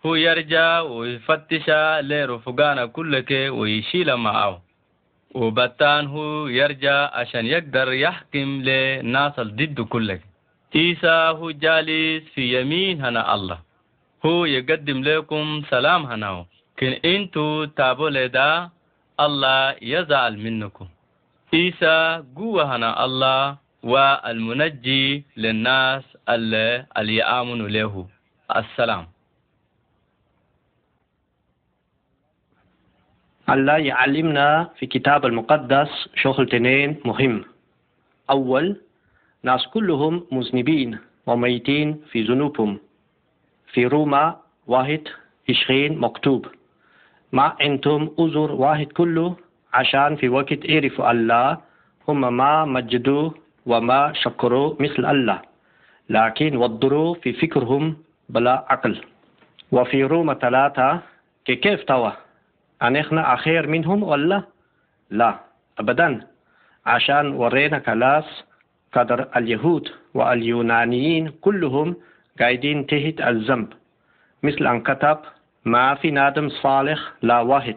[0.06, 1.70] هو يرجع ويفتش
[2.10, 4.62] لرفقانا كلك ويشيل معه.
[5.36, 10.22] وبتان هو يرجع عشان يقدر يحكم للناس ضد كلك.
[10.76, 13.60] عيسى هو جالس في يمين هنا الله.
[14.26, 16.46] هو يقدم لكم سلام هنا.
[16.80, 18.70] كن انتو تابوا لدا
[19.20, 20.88] الله يزعل منكم.
[21.54, 28.08] عيسى قوة هنا الله والمنجي للناس اللي, اللي يآمنوا له.
[28.56, 29.08] السلام.
[33.54, 37.44] الله يعلمنا في كتاب المقدس شغلتين مهم.
[38.30, 38.66] أول
[39.44, 42.80] ناس كلهم مذنبين وميتين في ذنوبهم.
[43.74, 44.36] في روما
[44.68, 45.02] واحد
[45.50, 46.46] عشرين مكتوب.
[47.32, 49.36] ما أنتم أزر واحد كله
[49.74, 51.58] عشان في وقت يعرفوا الله
[52.08, 53.30] هم ما مجدوا
[53.66, 55.42] وما شكروا مثل الله.
[56.10, 57.98] لكن وضروا في فكرهم
[58.30, 59.02] بلا عقل.
[59.72, 61.00] وفي روما ثلاثة
[61.46, 62.29] كيف توا؟
[62.82, 64.44] أن إحنا أخير منهم ولا؟
[65.10, 65.39] لا.
[65.80, 66.28] أبدا.
[66.86, 68.44] عشان ورينا كلاس
[68.94, 71.96] قدر اليهود واليونانيين كلهم
[72.39, 73.70] قاعدين تحت الذنب.
[74.44, 75.18] مثل أن كتب
[75.65, 77.76] ما في نادم صالح لا واحد.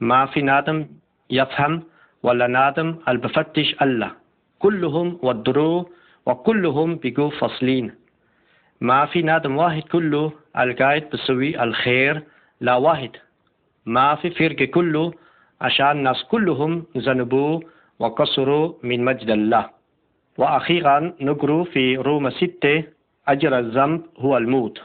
[0.00, 0.86] ما في نادم
[1.30, 1.82] يفهم
[2.22, 4.10] ولا نادم البفتش الله
[4.58, 5.84] كلهم ودروا
[6.26, 7.94] وكلهم بيقوا فصلين
[8.80, 12.22] ما في نادم واحد كله القاعد بسوي الخير
[12.60, 13.10] لا واحد.
[13.86, 15.12] ما في فرق كله
[15.60, 17.60] عشان الناس كلهم ذنبوا
[17.98, 19.70] وكسروا من مجد الله.
[20.38, 22.84] وأخيرا نقرأ في روما ستة
[23.28, 24.80] أجر الذنب هو الموت.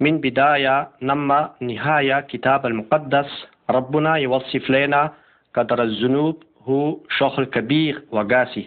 [0.00, 5.12] من بداية نما نهاية كتاب المقدس ربنا يوصف لنا
[5.54, 8.66] قدر الذنوب هو شغل كبير وقاسي.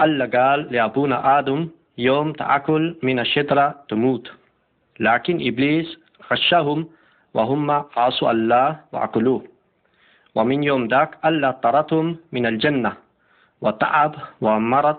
[0.00, 4.30] الله قال لأبونا آدم يوم تأكل من الشجرة تموت.
[5.00, 5.98] لكن إبليس
[6.32, 6.88] غشهم
[7.34, 9.42] وهم عصوا الله وأكلوه.
[10.34, 12.92] ومن يوم ذاك الله طردهم من الجنة.
[13.60, 14.96] وتعب ومرض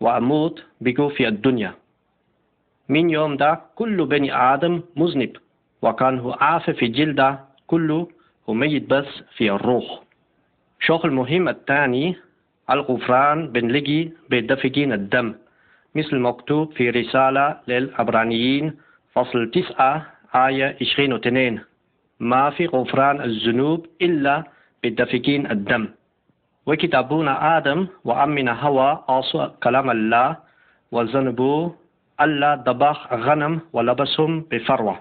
[0.00, 1.72] وأموت بقوا في الدنيا.
[2.88, 5.36] من يوم ذاك كل بني آدم مذنب.
[5.82, 8.08] وكان هو عافى في جلده كله
[8.46, 10.02] وميت بس في الروح.
[10.80, 12.16] شغل مهم الثاني
[12.70, 15.34] الغفران بنلقي بدفقين الدم.
[15.94, 18.76] مثل مكتوب في رسالة للعبرانيين
[19.12, 21.60] فصل تسعة آية 22
[22.20, 24.42] ما في غفران الذنوب إلا
[24.84, 25.88] بدفقين الدم.
[26.66, 30.36] وكتابنا آدم وأمنا هوا أعصوا كلام الله
[30.92, 31.70] وذنبوا
[32.20, 34.96] ألا دبخ غنم ولبسهم بفروة.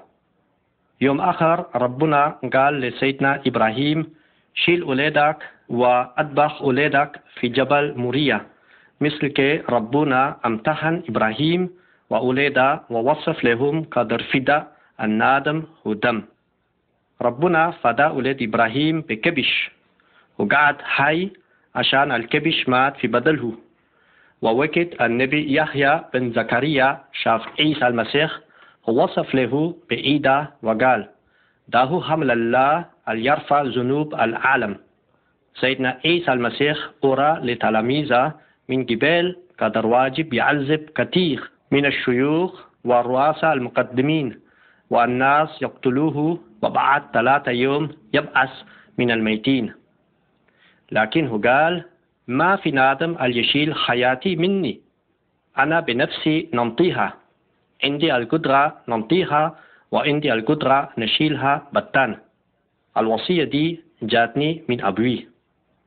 [1.01, 4.05] يوم آخر ربنا قال لسيدنا إبراهيم
[4.55, 5.37] شيل أولادك
[5.69, 8.41] وأدبخ أولادك في جبل موريا
[9.01, 11.69] مثل كي ربنا أمتحن إبراهيم
[12.09, 14.67] وأولاده ووصف لهم قدر فدا
[15.01, 16.21] النادم ودم
[17.21, 19.71] ربنا فدا أولاد إبراهيم بكبش.
[20.37, 21.31] وقعد حي
[21.75, 23.53] عشان الكبش مات في بدله.
[24.41, 28.31] ووقت النبي يحيى بن زكريا شاف عيسى المسيح
[28.87, 31.09] ووصف له بإيده وقال
[31.67, 34.77] ده حمل الله ليرفع ذنوب العالم.
[35.55, 38.33] سيدنا عيسى المسيح أرى لتلاميذه
[38.69, 44.42] من قبل قدر واجب يعذب كثير من الشيوخ والرؤساء المقدمين.
[44.93, 48.53] والناس يقتلوه وبعد ثلاثة يوم يبعث
[48.97, 49.73] من الميتين.
[50.91, 51.83] لكنه قال
[52.27, 54.79] ما في نادم يشيل حياتي مني.
[55.57, 57.13] أنا بنفسي نمطيها
[57.83, 59.55] عندي القدرة نمطيها
[59.91, 62.17] وعندي القدرة نشيلها بتان.
[62.97, 65.27] الوصية دي جاتني من أبوي.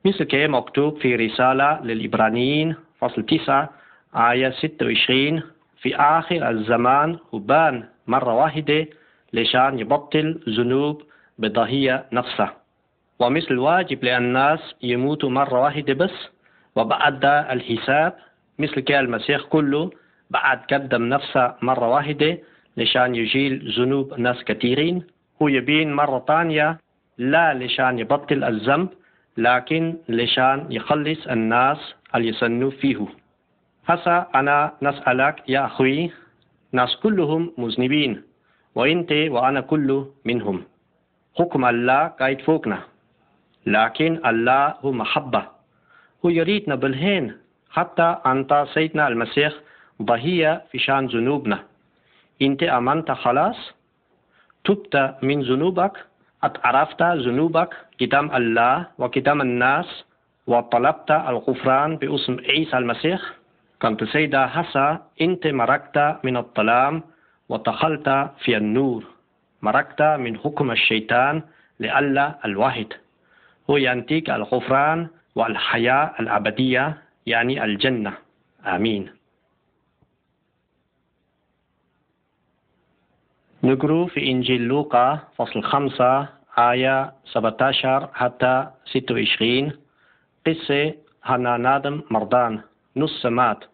[0.05, 3.71] مثل كما مكتوب في رسالة للإبرانيين فصل 9
[4.17, 5.43] آية 26
[5.83, 8.87] في آخر الزمان وبان مرة واحدة
[9.33, 11.03] لشان يبطل ذنوب
[11.39, 12.49] بضهية نفسه.
[13.19, 16.29] ومثل الواجب للناس يموتوا مرة واحدة بس
[16.77, 18.13] وبعد الحساب
[18.59, 19.91] مثل كي المسيح كله
[20.31, 22.39] بعد قدم نفسه مرة واحدة
[22.77, 25.03] لشان يجيل ذنوب ناس كثيرين.
[25.43, 26.79] هو يبين مرة ثانية
[27.19, 28.89] لا لشان يبطل الذنب
[29.37, 31.79] لكن لشان يخلص الناس
[32.15, 33.07] اللي يسنوا فيه.
[33.87, 36.11] هسا أنا نسألك يا أخوي
[36.73, 38.23] ناس كلهم مذنبين.
[38.77, 40.65] وانت وأنا كله منهم.
[41.39, 42.79] حكم الله قايد فوقنا
[43.67, 45.43] لكن الله هو محبة.
[46.25, 47.25] هو يريدنا بالهين
[47.71, 49.53] حتى أنت سيدنا المسيح
[50.03, 51.59] ضحية في شان ذنوبنا.
[52.43, 53.57] انت أمنت خلاص؟
[54.65, 55.95] تبت من ذنوبك؟
[56.43, 59.89] عرفت ذنوبك؟ قدام الله وقدام الناس؟
[60.47, 63.21] وطلبت الغفران باسم عيسى المسيح؟
[63.83, 67.03] كنت سيدة حسا انت مركت من الظلام؟
[67.49, 69.05] ودخلت في النور.
[69.63, 71.43] مركت من حكم الشيطان
[71.79, 72.87] لألا الواحد.
[73.71, 78.13] هو ينتيك الغفران والحياة الأبدية يعني الجنة.
[78.67, 79.11] آمين.
[83.65, 86.29] نقرأ في إنجيل لوقا فصل خمسة
[86.59, 89.73] آية 17 حتى 26
[90.47, 92.61] قصة هنا نادم مرضان
[92.97, 93.65] نص مات.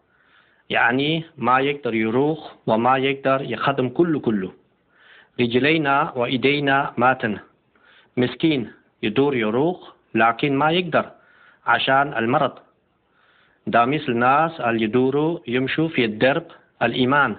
[0.73, 4.51] يعني ما يقدر يروح وما يقدر يخدم كله كله.
[5.39, 7.37] رجلينا وإيدينا ماتن.
[8.17, 8.71] مسكين
[9.03, 9.77] يدور يروح
[10.15, 11.05] لكن ما يقدر
[11.65, 12.55] عشان المرض.
[13.67, 16.45] ده مثل ناس اللي يدوروا يمشوا في الدرب
[16.81, 17.35] الإيمان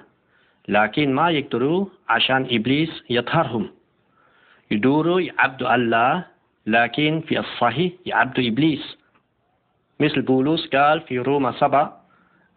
[0.69, 3.71] لكن ما يقدروا عشان إبليس يطهرهم.
[4.71, 6.25] يدوروا يعبدوا الله
[6.67, 8.97] لكن في الصحيح يعبدوا إبليس.
[10.01, 12.04] مثل بولس قال في روما سبعة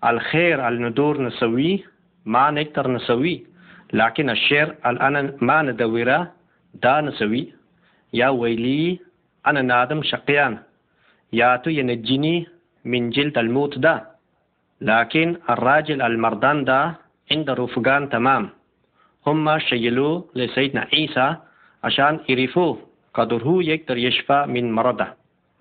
[0.06, 1.80] الخير اللي ندور نسويه
[2.26, 3.40] ما نقدر نسويه
[3.94, 6.32] لكن الشر الآن ما ندوره
[6.84, 7.58] دا نسويه.
[8.14, 9.00] يا ويلي
[9.48, 10.58] أنا نادم شقيان.
[11.34, 12.48] ياتو ينجيني
[12.86, 14.08] من جلد الموت ده
[14.82, 16.96] لكن الراجل المردان ده
[17.32, 18.50] عنده رفقان تمام.
[19.28, 21.36] هم شيلوه لسيدنا عيسى
[21.84, 22.78] عشان يعرفوه
[23.14, 25.08] قدر هو يقدر يشفى من مرضه.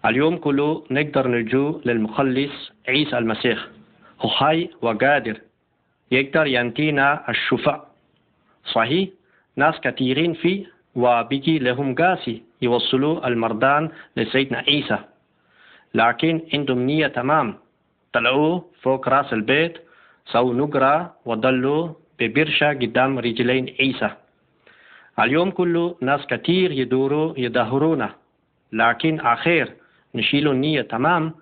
[0.06, 3.75] اليوم كله نقدر نرجو للمخلص عيسى المسيح.
[4.20, 5.40] هو حي وقادر.
[6.10, 7.88] يقدر ينتينا الشفاء.
[8.72, 9.08] صحيح
[9.56, 14.98] ناس كثيرين فيه وبيجي لهم قاسي يوصلوا المردان لسيدنا عيسى.
[15.94, 17.58] لكن عندهم نية تمام.
[18.12, 19.78] طلعوا فوق راس البيت
[20.26, 21.88] سووا نقرة وضلوا
[22.18, 24.10] ببرشة قدام رجلين عيسى.
[25.18, 28.14] اليوم كله ناس كتير يدوروا يدهرونا
[28.72, 29.72] لكن آخر
[30.14, 31.34] نشيلوا النية تمام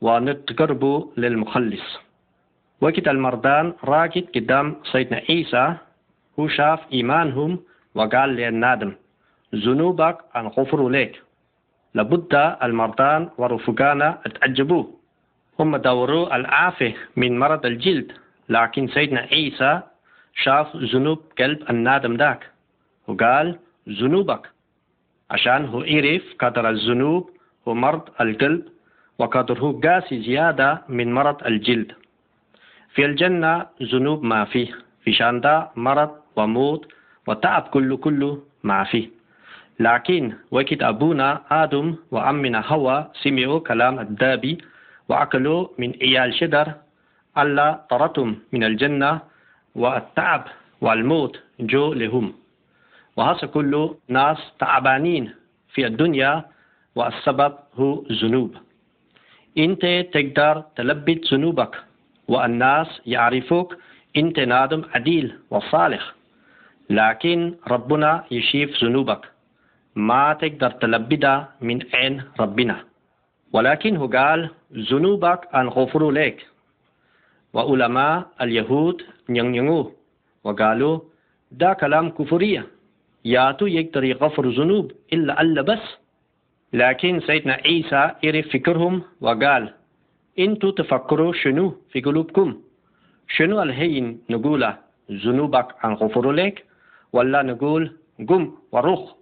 [0.00, 2.09] ونتقربوا للمخلص.
[2.80, 5.74] وقت المردان راكد قدام سيدنا عيسى
[6.38, 7.60] هو شاف إيمانهم
[7.94, 8.92] وقال للنادم
[9.54, 11.22] ذنوبك أنغفر لك.
[11.94, 14.84] لابد المردان ورفقانا اتعجبوا
[15.58, 18.12] هم دوروا العافية من مرض الجلد
[18.48, 19.80] لكن سيدنا عيسى
[20.34, 22.50] شاف ذنوب قلب النادم ذاك
[23.06, 23.58] وقال
[23.88, 24.50] ذنوبك.
[25.30, 27.30] عشان هو عرف قدر الذنوب
[27.66, 28.62] ومرض القلب
[29.18, 31.92] وقدره قاسي زيادة من مرض الجلد.
[32.94, 34.70] في الجنة ذنوب ما فيه
[35.04, 36.92] في شاندا مرض وموت
[37.26, 39.08] وتعب كله كله ما فيه.
[39.80, 44.58] لكن وقت أبونا آدم وأمنا هوا سمعوا كلام الدابي
[45.08, 46.72] وأكلوا من إيال شدر
[47.38, 49.20] ألا طردهم من الجنة
[49.74, 50.44] والتعب
[50.80, 52.34] والموت جو لهم.
[53.16, 55.34] وهذا كله ناس تعبانين
[55.72, 56.44] في الدنيا
[56.94, 58.56] والسبب هو ذنوب.
[59.58, 59.82] إنت
[60.12, 61.89] تقدر تلبد ذنوبك.
[62.30, 63.76] والناس يعرفوك
[64.16, 66.14] انت نادم عديل وصالح.
[66.90, 69.22] لكن ربنا يشيف ذنوبك.
[69.96, 72.76] ما تقدر تلبدها من عين ربنا.
[73.52, 74.50] ولكن هو قال
[74.90, 76.46] ذنوبك أنغفر لك
[77.54, 79.92] وعلماء اليهود ينينوه
[80.44, 81.00] وقالوا
[81.50, 82.66] ده كلام كفرية.
[83.24, 85.86] ياتو يقدر يغفر ذنوب إلا ألا بس.
[86.72, 89.74] لكن سيدنا عيسى يعرف فكرهم وقال
[90.38, 92.60] أنتوا تفكروا شنو في قلوبكم؟
[93.28, 94.76] شنو الهين نقوله
[95.10, 96.64] ذنوبك أنغفر لك
[97.12, 97.92] ولا نقول
[98.28, 99.14] قم وروح؟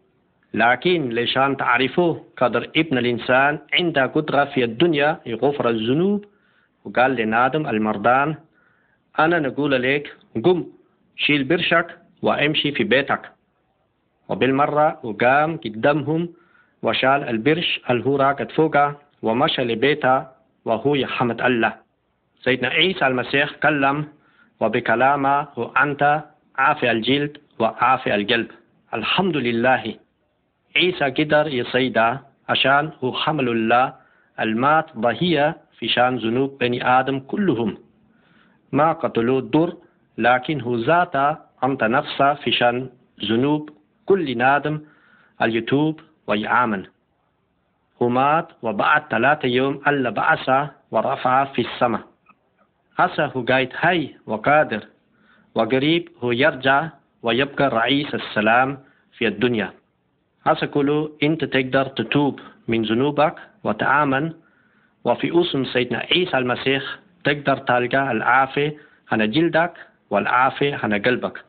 [0.54, 6.24] لكن لشان تعرفوا قدر ابن الإنسان عنده قدرة في الدنيا يغفر الذنوب.
[6.84, 8.34] وقال لنادم المردان
[9.18, 10.66] أنا نقول لك قم
[11.16, 13.22] شيل برشك وامشي في بيتك.
[14.28, 16.28] وبالمرة وقام قدامهم
[16.82, 21.72] وشال البرش اللي هو راكد فوقه ومشى لبيته وهو يحمد الله.
[22.42, 24.06] سيدنا عيسى المسيح كلم
[24.60, 25.46] وبكلامه
[25.82, 26.24] أنت
[26.58, 28.50] عافي الجلد وعافي القلب.
[28.94, 29.94] الحمد لله.
[30.76, 33.94] عيسى قدر يصيدا عشان هو حمل الله.
[34.40, 37.78] المات ضهية في شان ذنوب بني آدم كلهم.
[38.72, 39.76] ما قتلوا الدر
[40.18, 42.90] لكن هو ذاته أنت نفسه في شان
[43.24, 43.70] ذنوب
[44.06, 44.80] كل نادم
[45.42, 46.86] اليتوب ويآمن
[48.02, 52.00] هو مات وبعد ثلاثة يوم ألا بعثه ورفع في السماء.
[52.98, 54.84] هسه هو قايد هاي وقادر
[55.54, 56.88] وقريب هو يرجع
[57.22, 58.78] ويبقى رئيس السلام
[59.18, 59.72] في الدنيا.
[60.46, 63.34] هسه كله انت تقدر تتوب من ذنوبك
[63.64, 64.32] وتآمن.
[65.04, 66.82] وفي اسم سيدنا عيسى المسيح
[67.24, 68.76] تقدر تلقى العافية
[69.12, 69.72] عن جلدك
[70.10, 71.44] والعافية عن قلبك.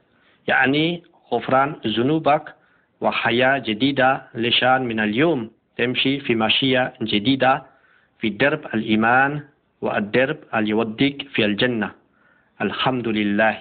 [0.48, 2.56] يعني غفران ذنوبك
[3.02, 5.52] وحياة جديدة لشان من اليوم.
[5.80, 7.64] تمشي في ماشية جديدة
[8.20, 9.44] في درب الإيمان
[9.82, 11.92] والدرب اللي يوديك في الجنة.
[12.62, 13.60] الحمد لله.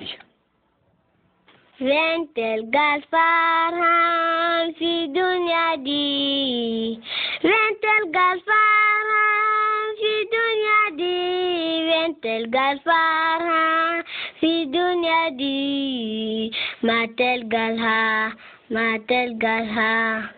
[1.78, 7.00] فين تلقى الفرحان في دنيا دي.
[7.42, 11.20] فين تلقى الفرحان في دنيا دي.
[11.88, 14.02] فين تلقى الفرحان
[14.40, 16.52] في دنيا دي.
[16.82, 17.68] ما تلقى
[18.70, 20.37] ما تلقى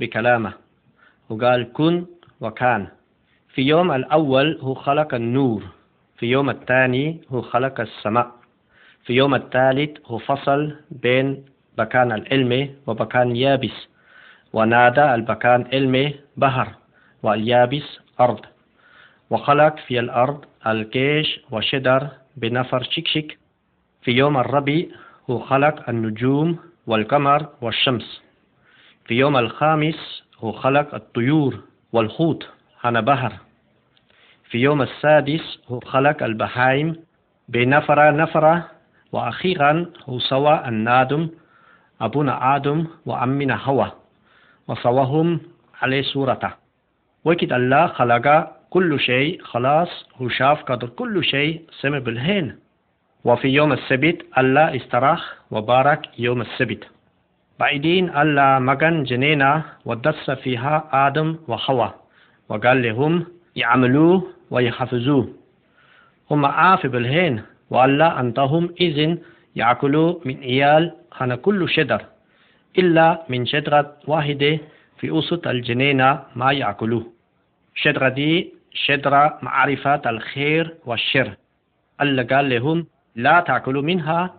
[0.00, 0.52] بكلامه.
[1.28, 2.06] وقال كن
[2.40, 2.86] وكان.
[3.54, 5.62] في يوم الأول هو خلق النور.
[6.18, 8.30] في يوم الثاني هو خلق السماء.
[9.04, 11.44] في يوم الثالث هو فصل بين
[11.78, 13.88] بكان العلم وبكان يابس
[14.52, 16.68] ونادى البكان علمي بحر
[17.22, 18.40] واليابس أرض.
[19.30, 23.38] وخلق في الأرض الجيش وشدر بنفر شكشك.
[24.02, 24.86] في يوم الربيع
[25.30, 28.29] هو خلق النجوم والقمر والشمس.
[29.10, 31.60] في يوم الخامس هو خلق الطيور
[31.92, 32.48] والحوت
[32.84, 33.32] عن بحر.
[34.50, 36.96] في يوم السادس هو خلق البهائم
[37.48, 38.70] بنفرة نفرة.
[39.12, 41.28] وأخيرا هو سوى النادم
[42.00, 43.86] أبونا آدم وأمنا هوا
[44.68, 45.40] وسواهم
[45.82, 46.50] على صورته.
[47.24, 52.58] وكد الله خلق كل شيء خلاص هو شاف قدر كل شيء سمع بالهين.
[53.24, 56.99] وفي يوم السبت الله استراح وبارك يوم السبت.
[57.60, 61.94] بعدين الله مكان جنينة ودس فيها آدم وحواء
[62.48, 65.28] وقال لهم يعملوه ويحفظوه
[66.30, 69.18] هم عاف بالهين والله أنتهم إذن
[69.56, 72.02] يأكلوا من إيال خنا كل شجر
[72.78, 74.58] إلا من شجرة واحدة
[74.98, 77.06] في وسط الجنينة ما يأكلوه.
[77.74, 81.30] شجرة دي شجرة معرفة الخير والشر.
[82.00, 82.86] الله قال لهم
[83.16, 84.34] لا تأكلوا منها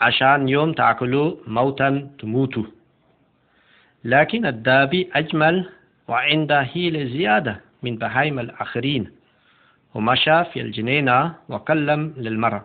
[0.00, 2.64] عشان يوم تأكلوا موتا تموتوا.
[4.04, 5.68] لكن الدابي أجمل
[6.08, 9.10] وعنده هيل زيادة من بهايم الآخرين.
[9.94, 12.64] ومشى في الجنينة وكلم للمرأة.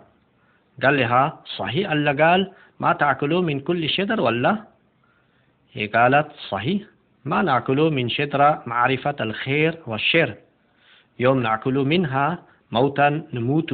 [0.83, 4.63] قال لها صحيح الله قال ما تأكلوا من كل شجر ولا؟
[5.73, 6.81] هي قالت صحيح
[7.25, 10.35] ما نأكل من شجرة معرفة الخير والشر.
[11.19, 12.39] يوم نأكل منها
[12.71, 13.71] موتا نموت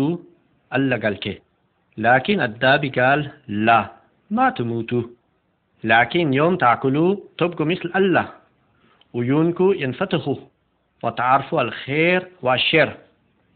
[0.74, 1.47] الله قال كي.
[1.98, 3.92] لكن الدابي قال لا
[4.32, 5.04] ما تموتوا.
[5.84, 8.28] لكن يوم تأكلوا تبقوا مثل الله
[9.16, 10.36] عيونكم ينفتحوا
[11.04, 12.98] وتعرفوا الخير والشر.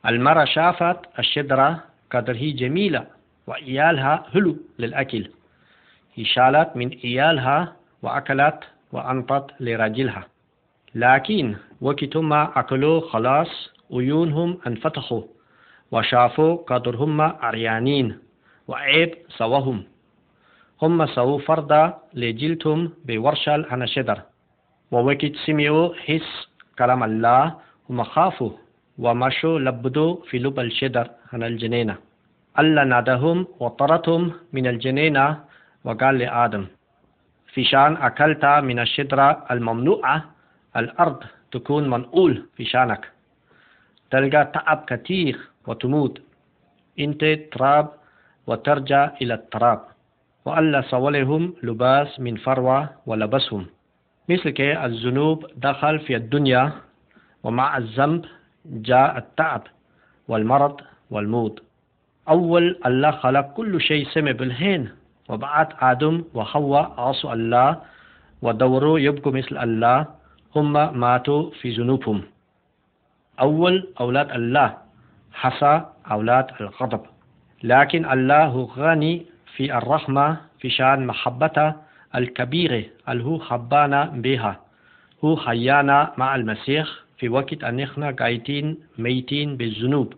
[0.06, 3.06] المرأة شافت الشجرة قدر هي جميلة
[3.48, 5.30] وإيالها هلو للأكل.
[6.16, 8.60] هي شالت من إيالها وأكلت
[8.92, 10.24] وأنطت لرجلها.
[10.96, 15.22] لكن وقت ما أكلوا خلاص عيونهم انفتحوا
[15.92, 18.18] وشافوا قدر هم عريانين
[18.68, 19.84] وعيب سواهم.
[20.82, 24.22] هم سووا فردا لجلتهم بورشل عن الشجر
[24.92, 26.30] ووقت سمعوا حس
[26.80, 27.56] كلام الله.
[27.90, 28.52] هم خافوا
[29.00, 31.96] ومشوا لبدوا في لب الشجر عن الجنينة.
[32.60, 35.44] الله نادهم وطردهم من الجنينة
[35.84, 36.66] وقال لآدم
[37.54, 40.26] في شان أكلت من الشجرة الممنوعة
[40.78, 43.12] الأرض تكون منقول في شانك.
[44.12, 46.22] تلقى تعب كثير وتموت.
[47.00, 47.88] إنت تراب
[48.48, 49.82] وترجع إلى التراب.
[50.46, 53.66] وألا سولهم لباس من فروة ولبسهم.
[54.30, 56.72] مثل كي الذنوب دخل في الدنيا
[57.44, 58.26] ومع الذنب
[58.66, 59.62] جاء التعب
[60.28, 60.82] والمرض
[61.12, 61.64] والموت.
[62.30, 64.90] أول الله خلق كل شيء سمع بالهين
[65.30, 67.82] وبعد آدم وحواء عصوا الله
[68.42, 70.06] ودوروا يبقوا مثل الله
[70.56, 72.22] هم ماتوا في ذنوبهم.
[73.40, 74.78] أول أولاد الله
[75.34, 75.82] حصى
[76.12, 77.02] أولاد الغضب.
[77.64, 81.74] لكن الله غني في الرحمة في شأن محبته
[82.16, 84.60] الكبيرة اللي هو حبانا بها.
[85.24, 86.88] هو حيانا مع المسيح
[87.18, 90.14] في وقت أن إحنا قايتين ميتين بالذنوب.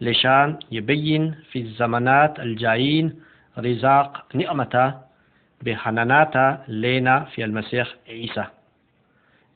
[0.00, 3.14] لشان يبين في الزمانات الجايين
[3.58, 4.94] رزاق نعمته
[5.62, 8.44] بحناناته لنا في المسيح عيسى.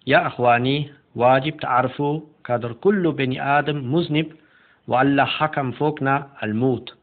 [0.06, 4.26] يا أخواني واجب تعرفوا قدر كل بني آدم مذنب
[4.88, 6.94] وألا حكم فوقنا الموت.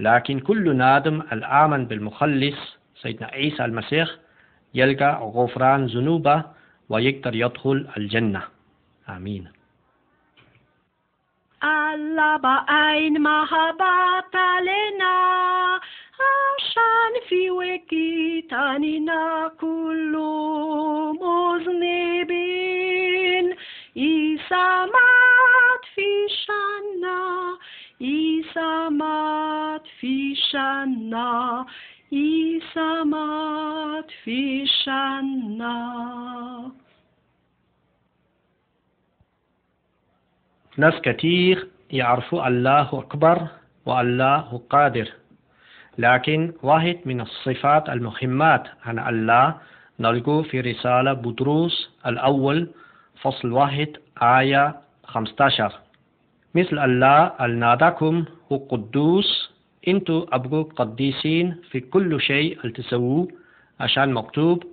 [0.00, 4.08] لكن كل نادم الآمن بالمخلص سيدنا عيسى المسيح
[4.74, 6.42] يلقى غفران ذنوبه
[6.88, 8.42] ويقدر يدخل الجنة.
[9.08, 9.48] آمين.
[11.64, 15.80] الله بعين محبة لنا؟
[16.58, 20.16] عشان في وقتنا كل
[21.20, 22.58] مذنبين.
[23.94, 24.38] في
[26.58, 27.58] شنا
[28.00, 28.98] عيسى
[30.00, 31.66] في شنا
[32.12, 33.04] عيسى
[34.24, 35.78] في شنا
[40.76, 43.46] ناس كتير يعرفوا الله أكبر
[43.86, 45.08] والله قادر
[45.98, 49.54] لكن واحد من الصفات المهمات عن الله
[50.00, 52.70] نلقو في رسالة بطرس الأول
[53.22, 55.87] فصل واحد آية 15
[56.54, 59.50] مثل الله النادكم هو قدوس
[59.88, 63.28] انتو أبقوا قديسين في كل شيء التسووه
[63.80, 64.64] عشان مكتوب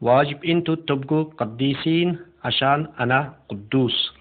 [0.00, 4.14] واجب انتو تبقوا قديسين عشان أنا قدوس.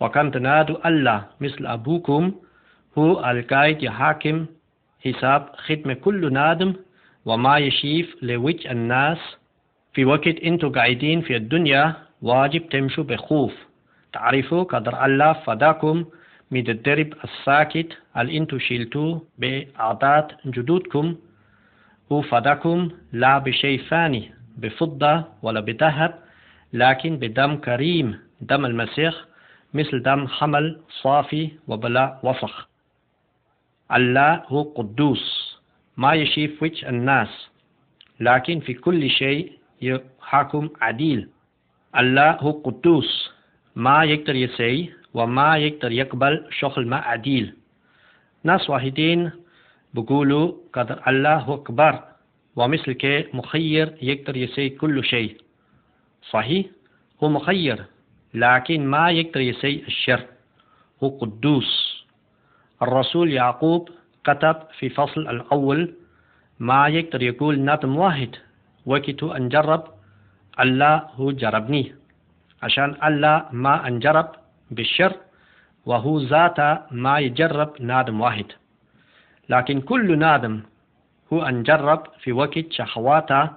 [0.00, 2.32] وكم تنادوا الله مثل أبوكم
[2.98, 4.46] هو القائد يحاكم
[5.04, 6.74] حساب خدمة كل نادم
[7.24, 9.18] وما يشيف لوجه الناس.
[9.94, 13.54] في وقت انتو قاعدين في الدنيا واجب تمشوا بخوف.
[14.12, 16.04] تعرفوا قدر الله فداكم
[16.54, 21.16] من الدرب الساكت اللي انتو شيلتوه بأعداد جدودكم؟
[22.12, 24.22] هو فداكم لا بشيء فاني
[24.56, 26.12] بفضة ولا بذهب
[26.72, 29.14] لكن بدم كريم دم المسيح
[29.74, 32.68] مثل دم حمل صافي وبلا وسخ.
[33.96, 35.58] الله هو قدوس
[35.96, 37.32] ما يشيف وجه الناس
[38.20, 39.52] لكن في كل شيء
[39.82, 41.28] يحكم عديل.
[41.98, 43.30] الله هو قدوس
[43.76, 47.54] ما يقدر يسي وما يقدر يقبل شغل ما عديل.
[48.44, 49.30] ناس واحدين
[49.94, 52.02] بقولوا قدر الله هو أكبر
[52.56, 55.40] ومثل كي مخير يقدر يسوي كل شيء.
[56.30, 56.66] صحيح؟
[57.22, 57.84] هو مخير
[58.34, 60.26] لكن ما يقدر يسوي الشر.
[61.02, 62.04] هو قدوس.
[62.82, 63.88] الرسول يعقوب
[64.24, 65.94] كتب في فصل الأول
[66.58, 68.36] ما يقدر يقول نظم واحد
[68.86, 69.82] وقت أنجرب
[70.60, 71.94] الله هو جربني.
[72.62, 75.12] عشان الله ما أنجرب بالشر
[75.86, 78.46] وهو ذاته ما يجرب نادم واحد.
[79.48, 80.62] لكن كل نادم
[81.32, 83.50] هو أنجرب في وقت شهواته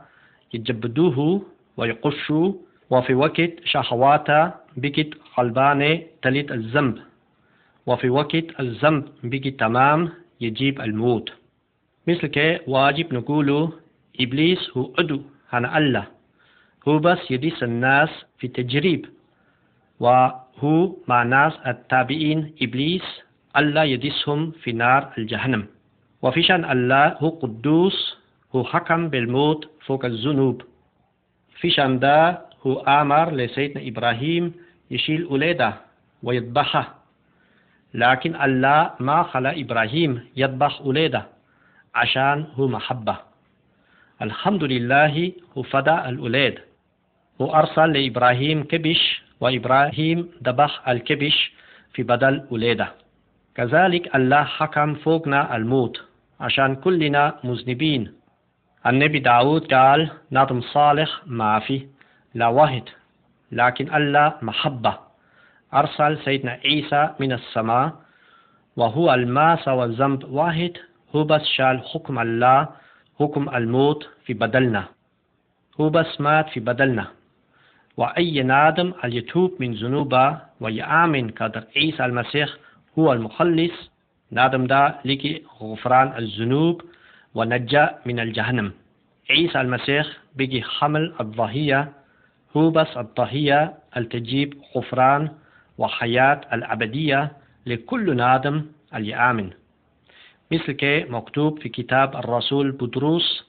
[0.53, 1.41] يجبدوه
[1.78, 2.53] ويقشوا
[2.89, 6.97] وفي وقت شهواته بقت قلبانة تلت الذنب
[7.86, 10.10] وفي وقت الذنب بقي تمام
[10.41, 11.32] يجيب الموت.
[12.08, 13.74] مثل كي واجب نقوله
[14.20, 16.05] إبليس هو عدو هنا الله
[16.88, 19.05] هو بس يدس الناس في تجريب
[20.58, 23.03] وهو مع ناس التابعين إبليس
[23.58, 25.66] الله يدسهم في نار الجهنم.
[26.22, 28.18] وفي شأن الله هو قدوس
[28.55, 30.62] هو حكم بالموت فوق الذنوب.
[31.60, 34.53] في شأن ده هو آمر لسيدنا إبراهيم
[34.91, 35.74] يشيل أولاده
[36.24, 36.95] ويذبحه.
[37.93, 41.26] لكن الله ما خلى إبراهيم يذبح أولاده
[41.95, 43.18] عشان هو محبة.
[44.22, 46.60] الحمد لله هو فدى الأولاد
[47.39, 51.53] وأرسل لإبراهيم كبش وإبراهيم ذبح الكبش
[51.93, 52.88] في بدل أولاده
[53.55, 56.01] كذلك الله حكم فوقنا الموت
[56.39, 58.13] عشان كلنا مذنبين.
[58.88, 61.88] النبي داود قال نظم صالح ما في
[62.33, 62.83] لا واحد
[63.51, 64.97] لكن الله محبة.
[65.73, 67.93] أرسل سيدنا عيسى من السماء
[68.75, 70.71] وهو الماس والذنب واحد
[71.15, 72.67] هو بس شال حكم الله
[73.19, 74.83] حكم الموت في بدلنا.
[75.81, 77.07] هو بس مات في بدلنا.
[77.98, 82.50] وأي نادم يتوب من ذنوبه ويآمن قدر عيسى المسيح
[83.00, 83.91] هو المخلص
[84.32, 86.82] نادم دا لكي غفران الذنوب
[87.36, 88.72] ونجا من الجهنم.
[89.30, 91.91] عيسى المسيح بيجي حمل الضحية
[92.58, 95.30] هو بس الضحية التجيب غفران
[95.78, 97.32] وحياة الأبدية
[97.66, 99.50] لكل نادم اللي آمن.
[100.52, 103.45] مثل كي مكتوب في كتاب الرسول بطرس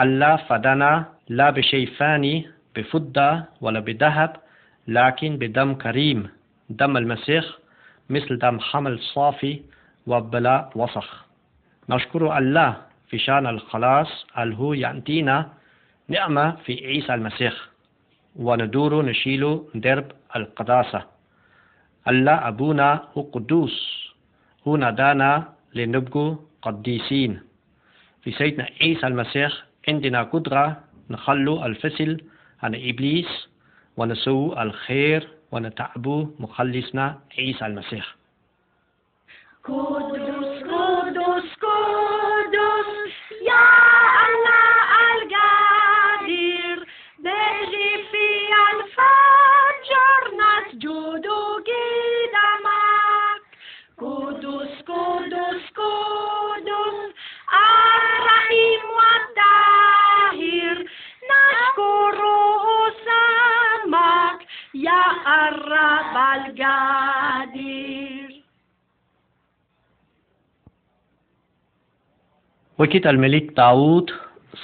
[0.00, 4.36] الله فدنا لا بشيء فاني بفضة ولا بذهب
[4.88, 6.28] لكن بدم كريم
[6.70, 7.44] دم المسيح
[8.10, 9.62] مثل دم حمل صافي
[10.06, 11.26] وبلا وسخ.
[11.88, 12.76] نشكر الله
[13.08, 15.52] في شان الخلاص هو يعطينا
[16.08, 17.54] نعمة في عيسى المسيح
[18.36, 21.02] وندور نشيل درب القداسة.
[22.08, 23.76] الله أبونا هو قدوس
[24.68, 27.40] هو نادانا لنبقوا قديسين.
[28.22, 29.52] في سيدنا عيسى المسيح
[29.88, 32.20] عندنا قدرة نخلو الفصل
[32.62, 33.48] عن إبليس
[33.96, 38.16] ونسوي الخير ونتعبوا مخلصنا عيسى المسيح.
[39.64, 43.14] قدوس قدوس قدوس
[43.48, 43.81] يا
[66.34, 68.30] القدير
[72.78, 74.10] وقت الملك داود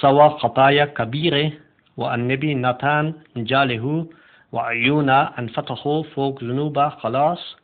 [0.01, 1.51] سوى خطايا كبيرة
[1.97, 4.07] والنبي ناتان جاله
[4.51, 7.57] وعيونا انفتحوا فوق ذنوبه خلاص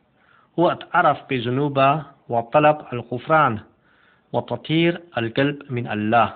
[0.58, 3.58] هو اتعرف بذنوبه وطلب الغفران
[4.32, 6.32] وتطهير القلب من الله.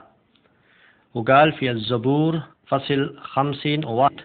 [1.14, 4.20] وقال في الزبور فصل خمسين وقت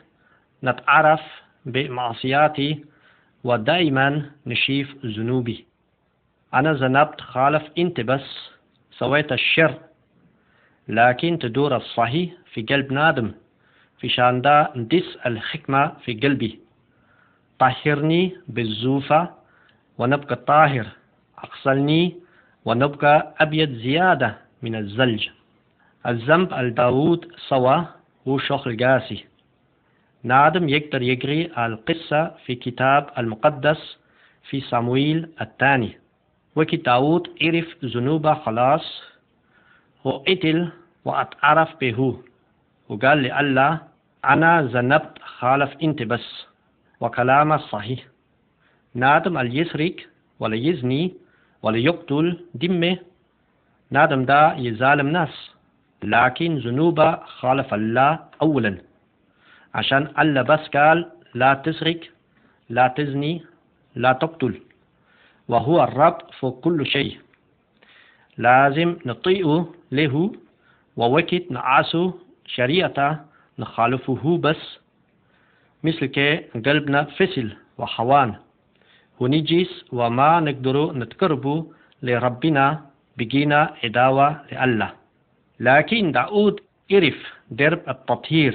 [0.64, 1.22] نتعرف
[1.66, 2.86] بمعصياتي
[3.46, 5.66] ودائما نشيف ذنوبي.
[6.54, 8.50] أنا ذنبت خالف أنت بس
[8.92, 9.74] سويت الشر
[10.88, 13.32] لكن تدور الصحيح في قلب نادم
[14.00, 16.60] في شان دا ندس الحكمة في قلبي.
[17.60, 19.30] طهرني بالزوفة
[19.98, 20.88] ونبقى طاهر
[21.44, 22.16] أغسلني
[22.66, 25.30] ونبقى أبيض زيادة من الزلج.
[26.08, 27.84] الذنب الداود سوا
[28.28, 29.26] هو شغل قاسي.
[30.26, 33.98] نادم يقدر يقري القصة في كتاب المقدس
[34.50, 35.98] في صمويل الثاني.
[36.56, 38.86] وكي داود عرف ذنوبه خلاص
[40.06, 40.70] هو قتل
[41.06, 42.20] واتعرف به
[42.90, 43.82] وقال لله
[44.26, 46.46] أنا ذنبت خالف أنت بس
[47.00, 48.00] وكلامه صحيح.
[48.94, 49.96] نادم اليسرق
[50.40, 51.14] ولا يزني
[51.64, 52.98] ولا يقتل دمه.
[53.92, 55.52] نادم دا يظالم ناس
[56.04, 58.95] لكن ذنوبه خالف الله أولا.
[59.76, 62.00] عشان الله بس قال لا تسرق
[62.70, 63.44] لا تزني
[63.96, 64.62] لا تقتل
[65.48, 67.20] وهو الرب فوق كل شيء.
[68.38, 70.32] لازم نطيعه له
[70.98, 72.14] ووقت نعاسه
[72.46, 73.18] شريعته
[73.60, 74.80] نخالفه بس.
[75.84, 77.48] مثل كي قلبنا فسل
[77.78, 78.36] وحوان.
[79.20, 81.72] ونجيس وما نقدر نتقرب
[82.04, 82.66] لربنا
[83.18, 84.92] بقينا عداوة لله
[85.60, 86.60] لكن داود
[86.92, 87.20] إرف
[87.52, 88.54] درب التطهير.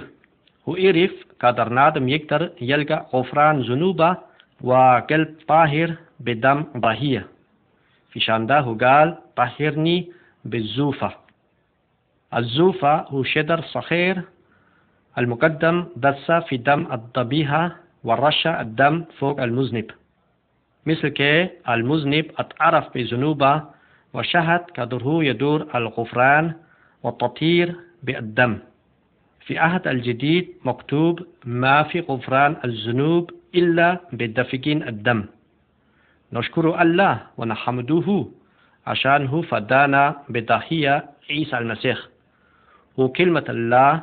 [0.67, 4.17] وإرف قدر نادم يقدر يلقى غفران ذنوبه
[4.61, 7.27] وقلب طاهر بدم ضهية
[8.11, 10.13] في شانده قال طهرني
[10.45, 11.11] بالزوفة.
[12.35, 14.23] الزوفة هو شدر صغير
[15.19, 19.91] المقدم دس في دم الضبيحة ورشة الدم فوق المذنب.
[20.87, 23.63] مثل كي المذنب أتعرف بذنوبه
[24.15, 26.53] وشهد قدره يدور الغفران
[27.03, 28.59] والتطهير بالدم.
[29.51, 35.25] في عهد الجديد مكتوب ما في غفران الذنوب إلا بدفقين الدم.
[36.33, 38.27] نشكر الله ونحمده
[38.87, 41.99] عشانه فدانا بضحية عيسى المسيح.
[43.01, 44.01] هو كلمة الله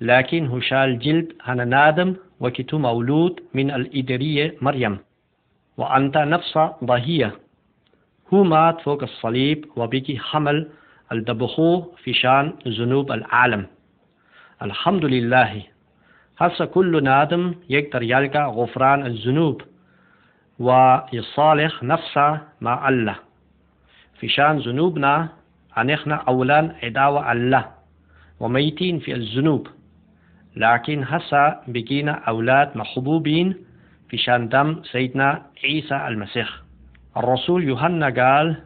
[0.00, 4.98] لكن هو شال جلد هنا نادم وكتو مولود من الإدرية مريم.
[5.76, 7.30] وأنت نفس ضحية.
[8.34, 10.68] هو مات فوق الصليب وبكي حمل
[11.12, 13.66] الدبخو في شان ذنوب العالم.
[14.62, 15.62] الحمد لله
[16.38, 19.62] هسه كل نادم يقدر يلقى غفران الذنوب
[20.58, 23.16] ويصالح نفسه مع الله.
[24.20, 25.28] في شان ذنوبنا
[25.78, 27.64] أن إحنا أولا عداوة الله
[28.40, 29.66] وميتين في الذنوب.
[30.56, 33.54] لكن هسا بقينا أولاد محبوبين
[34.08, 36.48] في شان دم سيدنا عيسى المسيح.
[37.16, 38.56] الرسول يوحنا قال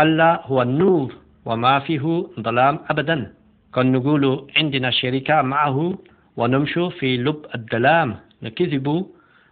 [0.00, 3.32] الله هو النور وما فيه ظلام أبدا.
[3.74, 5.98] كان نقول عندنا شركة معه
[6.36, 9.06] ونمشي في لب الظلام نكذب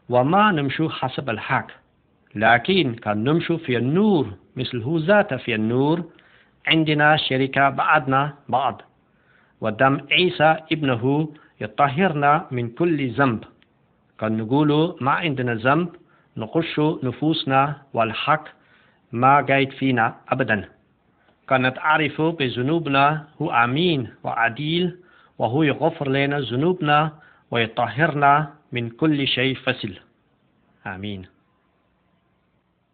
[0.09, 1.67] وما نمشي حسب الحق.
[2.35, 6.05] لكن كان نمشي في النور مثل هو ذاته في النور
[6.67, 8.83] عندنا شركة بعدنا بعض.
[9.61, 11.29] ودم عيسى ابنه
[11.61, 13.45] يطهرنا من كل ذنب.
[14.19, 15.89] كان نقول ما عندنا ذنب
[16.37, 18.45] نقش نفوسنا والحق
[19.13, 20.69] ما قايد فينا أبدا.
[21.51, 24.97] كانت أعرف بذنوبنا هو أمين وعديل
[25.39, 27.13] وهو يغفر لنا ذنوبنا
[27.51, 29.99] ويطهرنا من كل شيء فسل.
[30.87, 31.27] آمين.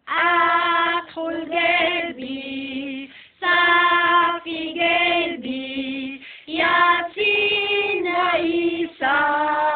[0.09, 3.09] أدخل قلبي
[3.41, 9.66] صافي قلبي ياسين عيسى.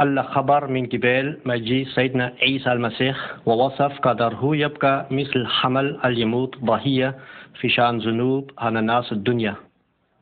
[0.00, 7.14] الله خبر من قبل مجيء سيدنا عيسى المسيح ووصف قدره يبقى مثل حمل اليموت ضحية
[7.60, 9.69] في شان ذنوب عن الناس الدنيا.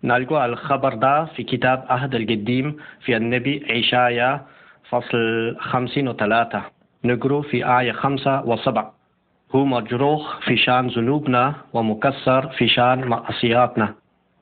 [0.05, 4.47] نلقى الخبر ده في كتاب عهد القديم في النبي عشايا
[4.91, 6.63] فصل خمسين وثلاثة.
[7.05, 8.95] نقرأ في آية خمسة وسبعة.
[9.55, 13.95] هو مجروح في شان ذنوبنا ومكسر في شان معصياتنا.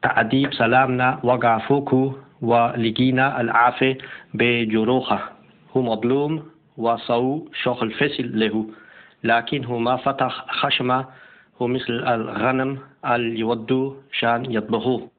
[0.02, 3.98] تأديب سلامنا وقع فوقه ولقينا العافية
[4.34, 5.32] بجروحه.
[5.76, 6.42] هو مظلوم
[6.76, 8.66] وصو شغل فسل له.
[9.24, 11.04] لكن هو ما فتح خشمة
[11.62, 15.15] هو مثل الغنم اللي يودوا شان يطبخوه.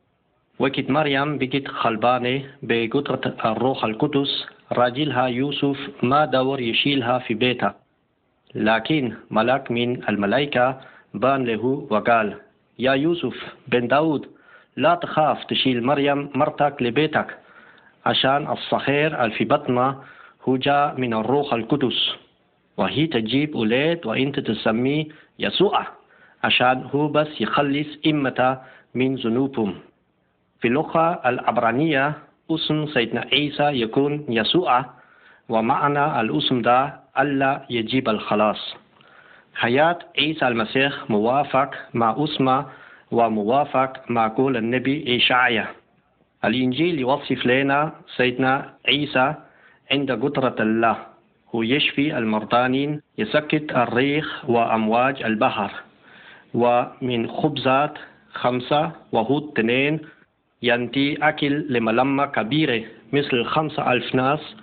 [0.60, 7.72] وقت مريم بقت خلبانة بقدرة الروح القدس راجلها يوسف ما دور يشيلها في بيته
[8.55, 10.82] لكن ملاك من الملائكة
[11.14, 12.36] بان له وقال
[12.80, 13.36] يا يوسف
[13.68, 14.26] بن داود
[14.78, 17.38] لا تخاف تشيل مريم مرتك لبيتك
[18.05, 20.03] عشان الصخير اللي في بطنها
[20.43, 22.16] هو جاء من الروح القدس.
[22.78, 25.05] وهي تجيب أولاد وأنت تسميه
[25.39, 25.88] يسوع
[26.43, 28.58] عشان هو بس يخلص إمته
[28.95, 29.76] من ذنوبهم.
[30.62, 32.14] في اللغة العبرانية
[32.51, 34.86] اسم سيدنا عيسى يكون يسوع
[35.49, 38.76] ومعنى الاسم ده ألا يجيب الخلاص.
[39.55, 42.66] حياة عيسى المسيح موافق مع اسمه
[43.12, 45.68] وموافق مع قول النبي إشعيا
[46.45, 49.34] الإنجيل يوصف لنا سيدنا عيسى
[49.91, 50.97] عند قدرة الله
[51.55, 55.72] هو يشفي المرضانين يسكت الريح وأمواج البحر.
[56.53, 57.93] ومن خبزات
[58.34, 59.99] خمسة وهود اثنين
[60.64, 62.84] ينتي أكل لملمة كبيرة
[63.14, 64.55] مثل خمسة ألف ناس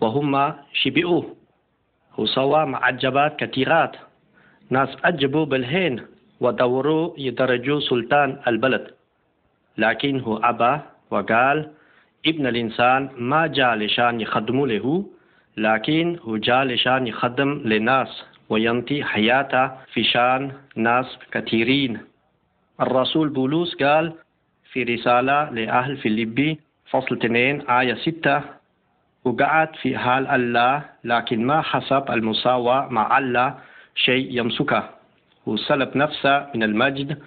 [0.00, 1.22] وهم شبعوا
[2.18, 3.96] وسوى معجبات كثيرات.
[4.70, 6.02] ناس أجبوا بالهين
[6.40, 8.90] ودوروا يدرجوا سلطان البلد.
[9.78, 10.80] لكن هو أبى
[11.10, 11.70] وقال
[12.26, 15.06] ابن الإنسان ما جاء لشان يخدموا له
[15.56, 21.98] لكن هو جاء لشان يخدم لناس وينتي حياته في شان ناس كثيرين.
[22.80, 24.12] الرسول بولس قال
[24.72, 26.60] في رسالة لأهل فيليبي
[26.90, 28.40] فصل 2 آية 6
[29.24, 33.54] وقعد في حال الله لكن ما حسب المساواة مع الله
[33.94, 34.88] شيء يمسكه.
[35.46, 37.18] وسلب نفسه من المجد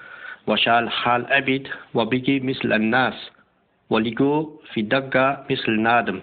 [0.47, 3.31] وشال حال عبد وبقي مثل الناس.
[3.89, 6.19] ولقوا في دقة مثل نادم.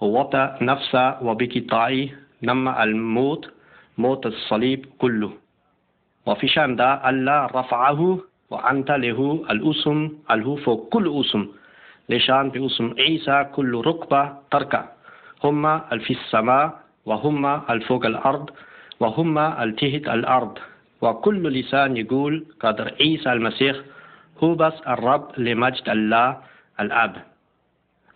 [0.00, 3.50] ووطى نفسه وبقي طاعي نما الموت
[3.98, 5.32] موت الصليب كله.
[6.26, 8.18] وفي شان ده الله رفعه
[8.50, 9.98] وأنت له الأسم
[10.30, 11.46] الهو فوق كل أسم.
[12.08, 14.84] لشان بأسم عيسى كل ركبة تركع
[15.44, 18.50] هم في السماء وهم الفوق الأرض
[19.00, 20.58] وهم التهت الأرض.
[21.02, 23.76] وكل لسان يقول قدر عيسى المسيح
[24.38, 26.36] هو بس الرب لمجد الله
[26.80, 27.14] الأب.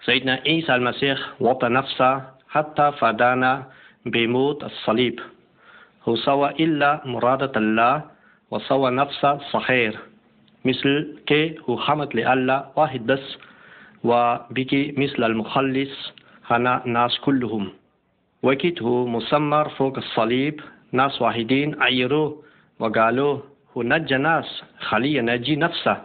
[0.05, 3.67] سيدنا عيسى المسيح وطى نفسه حتى فدانا
[4.07, 5.21] بموت الصليب.
[6.09, 8.03] هو سوى إلا مرادة الله
[8.51, 9.95] وسوى نفسه صحيح
[10.65, 13.37] مثل كي هو حمد لله واحد بس
[14.05, 16.13] وبكي مثل المخلص
[16.51, 17.73] هنا ناس كلهم.
[18.43, 20.61] وكيت هو مسمر فوق الصليب
[20.93, 22.43] ناس واحدين عيروه
[22.79, 23.39] وقالوا
[23.77, 25.97] هو نجى ناس خلية نجي نفسه.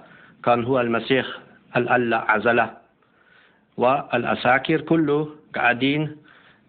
[0.43, 1.25] كان هو المسيح
[1.77, 2.71] الألا عزله.
[3.77, 6.17] والأساكر كله قاعدين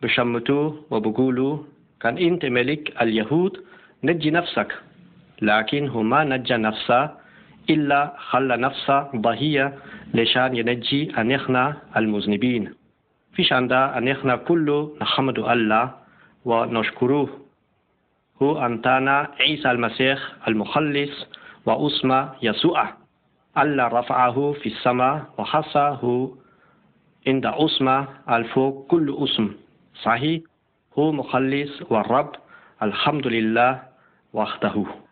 [0.02, 1.58] بشمتوه وبقولوا
[2.00, 3.64] كان أنت ملك اليهود
[4.04, 4.74] نجي نفسك.
[5.42, 7.25] لكن هو ما نجى نفسه
[7.70, 9.74] إلا خلى نفسه ضهية
[10.14, 12.74] لشان ينجي أن إحنا المذنبين.
[13.32, 15.90] فيش عندها أن إحنا كله نحمد الله
[16.44, 17.28] ونشكروه.
[18.42, 21.26] هو أنتانا عيسى المسيح المخلص
[21.66, 22.88] واسمه يسوع.
[23.58, 26.30] الله رفعه في السماء وحصه
[27.26, 29.54] عند اسمه الفوق كل اسم.
[30.02, 30.42] صحيح؟
[30.98, 32.32] هو مخلص والرب
[32.82, 33.82] الحمد لله
[34.32, 35.05] وحده.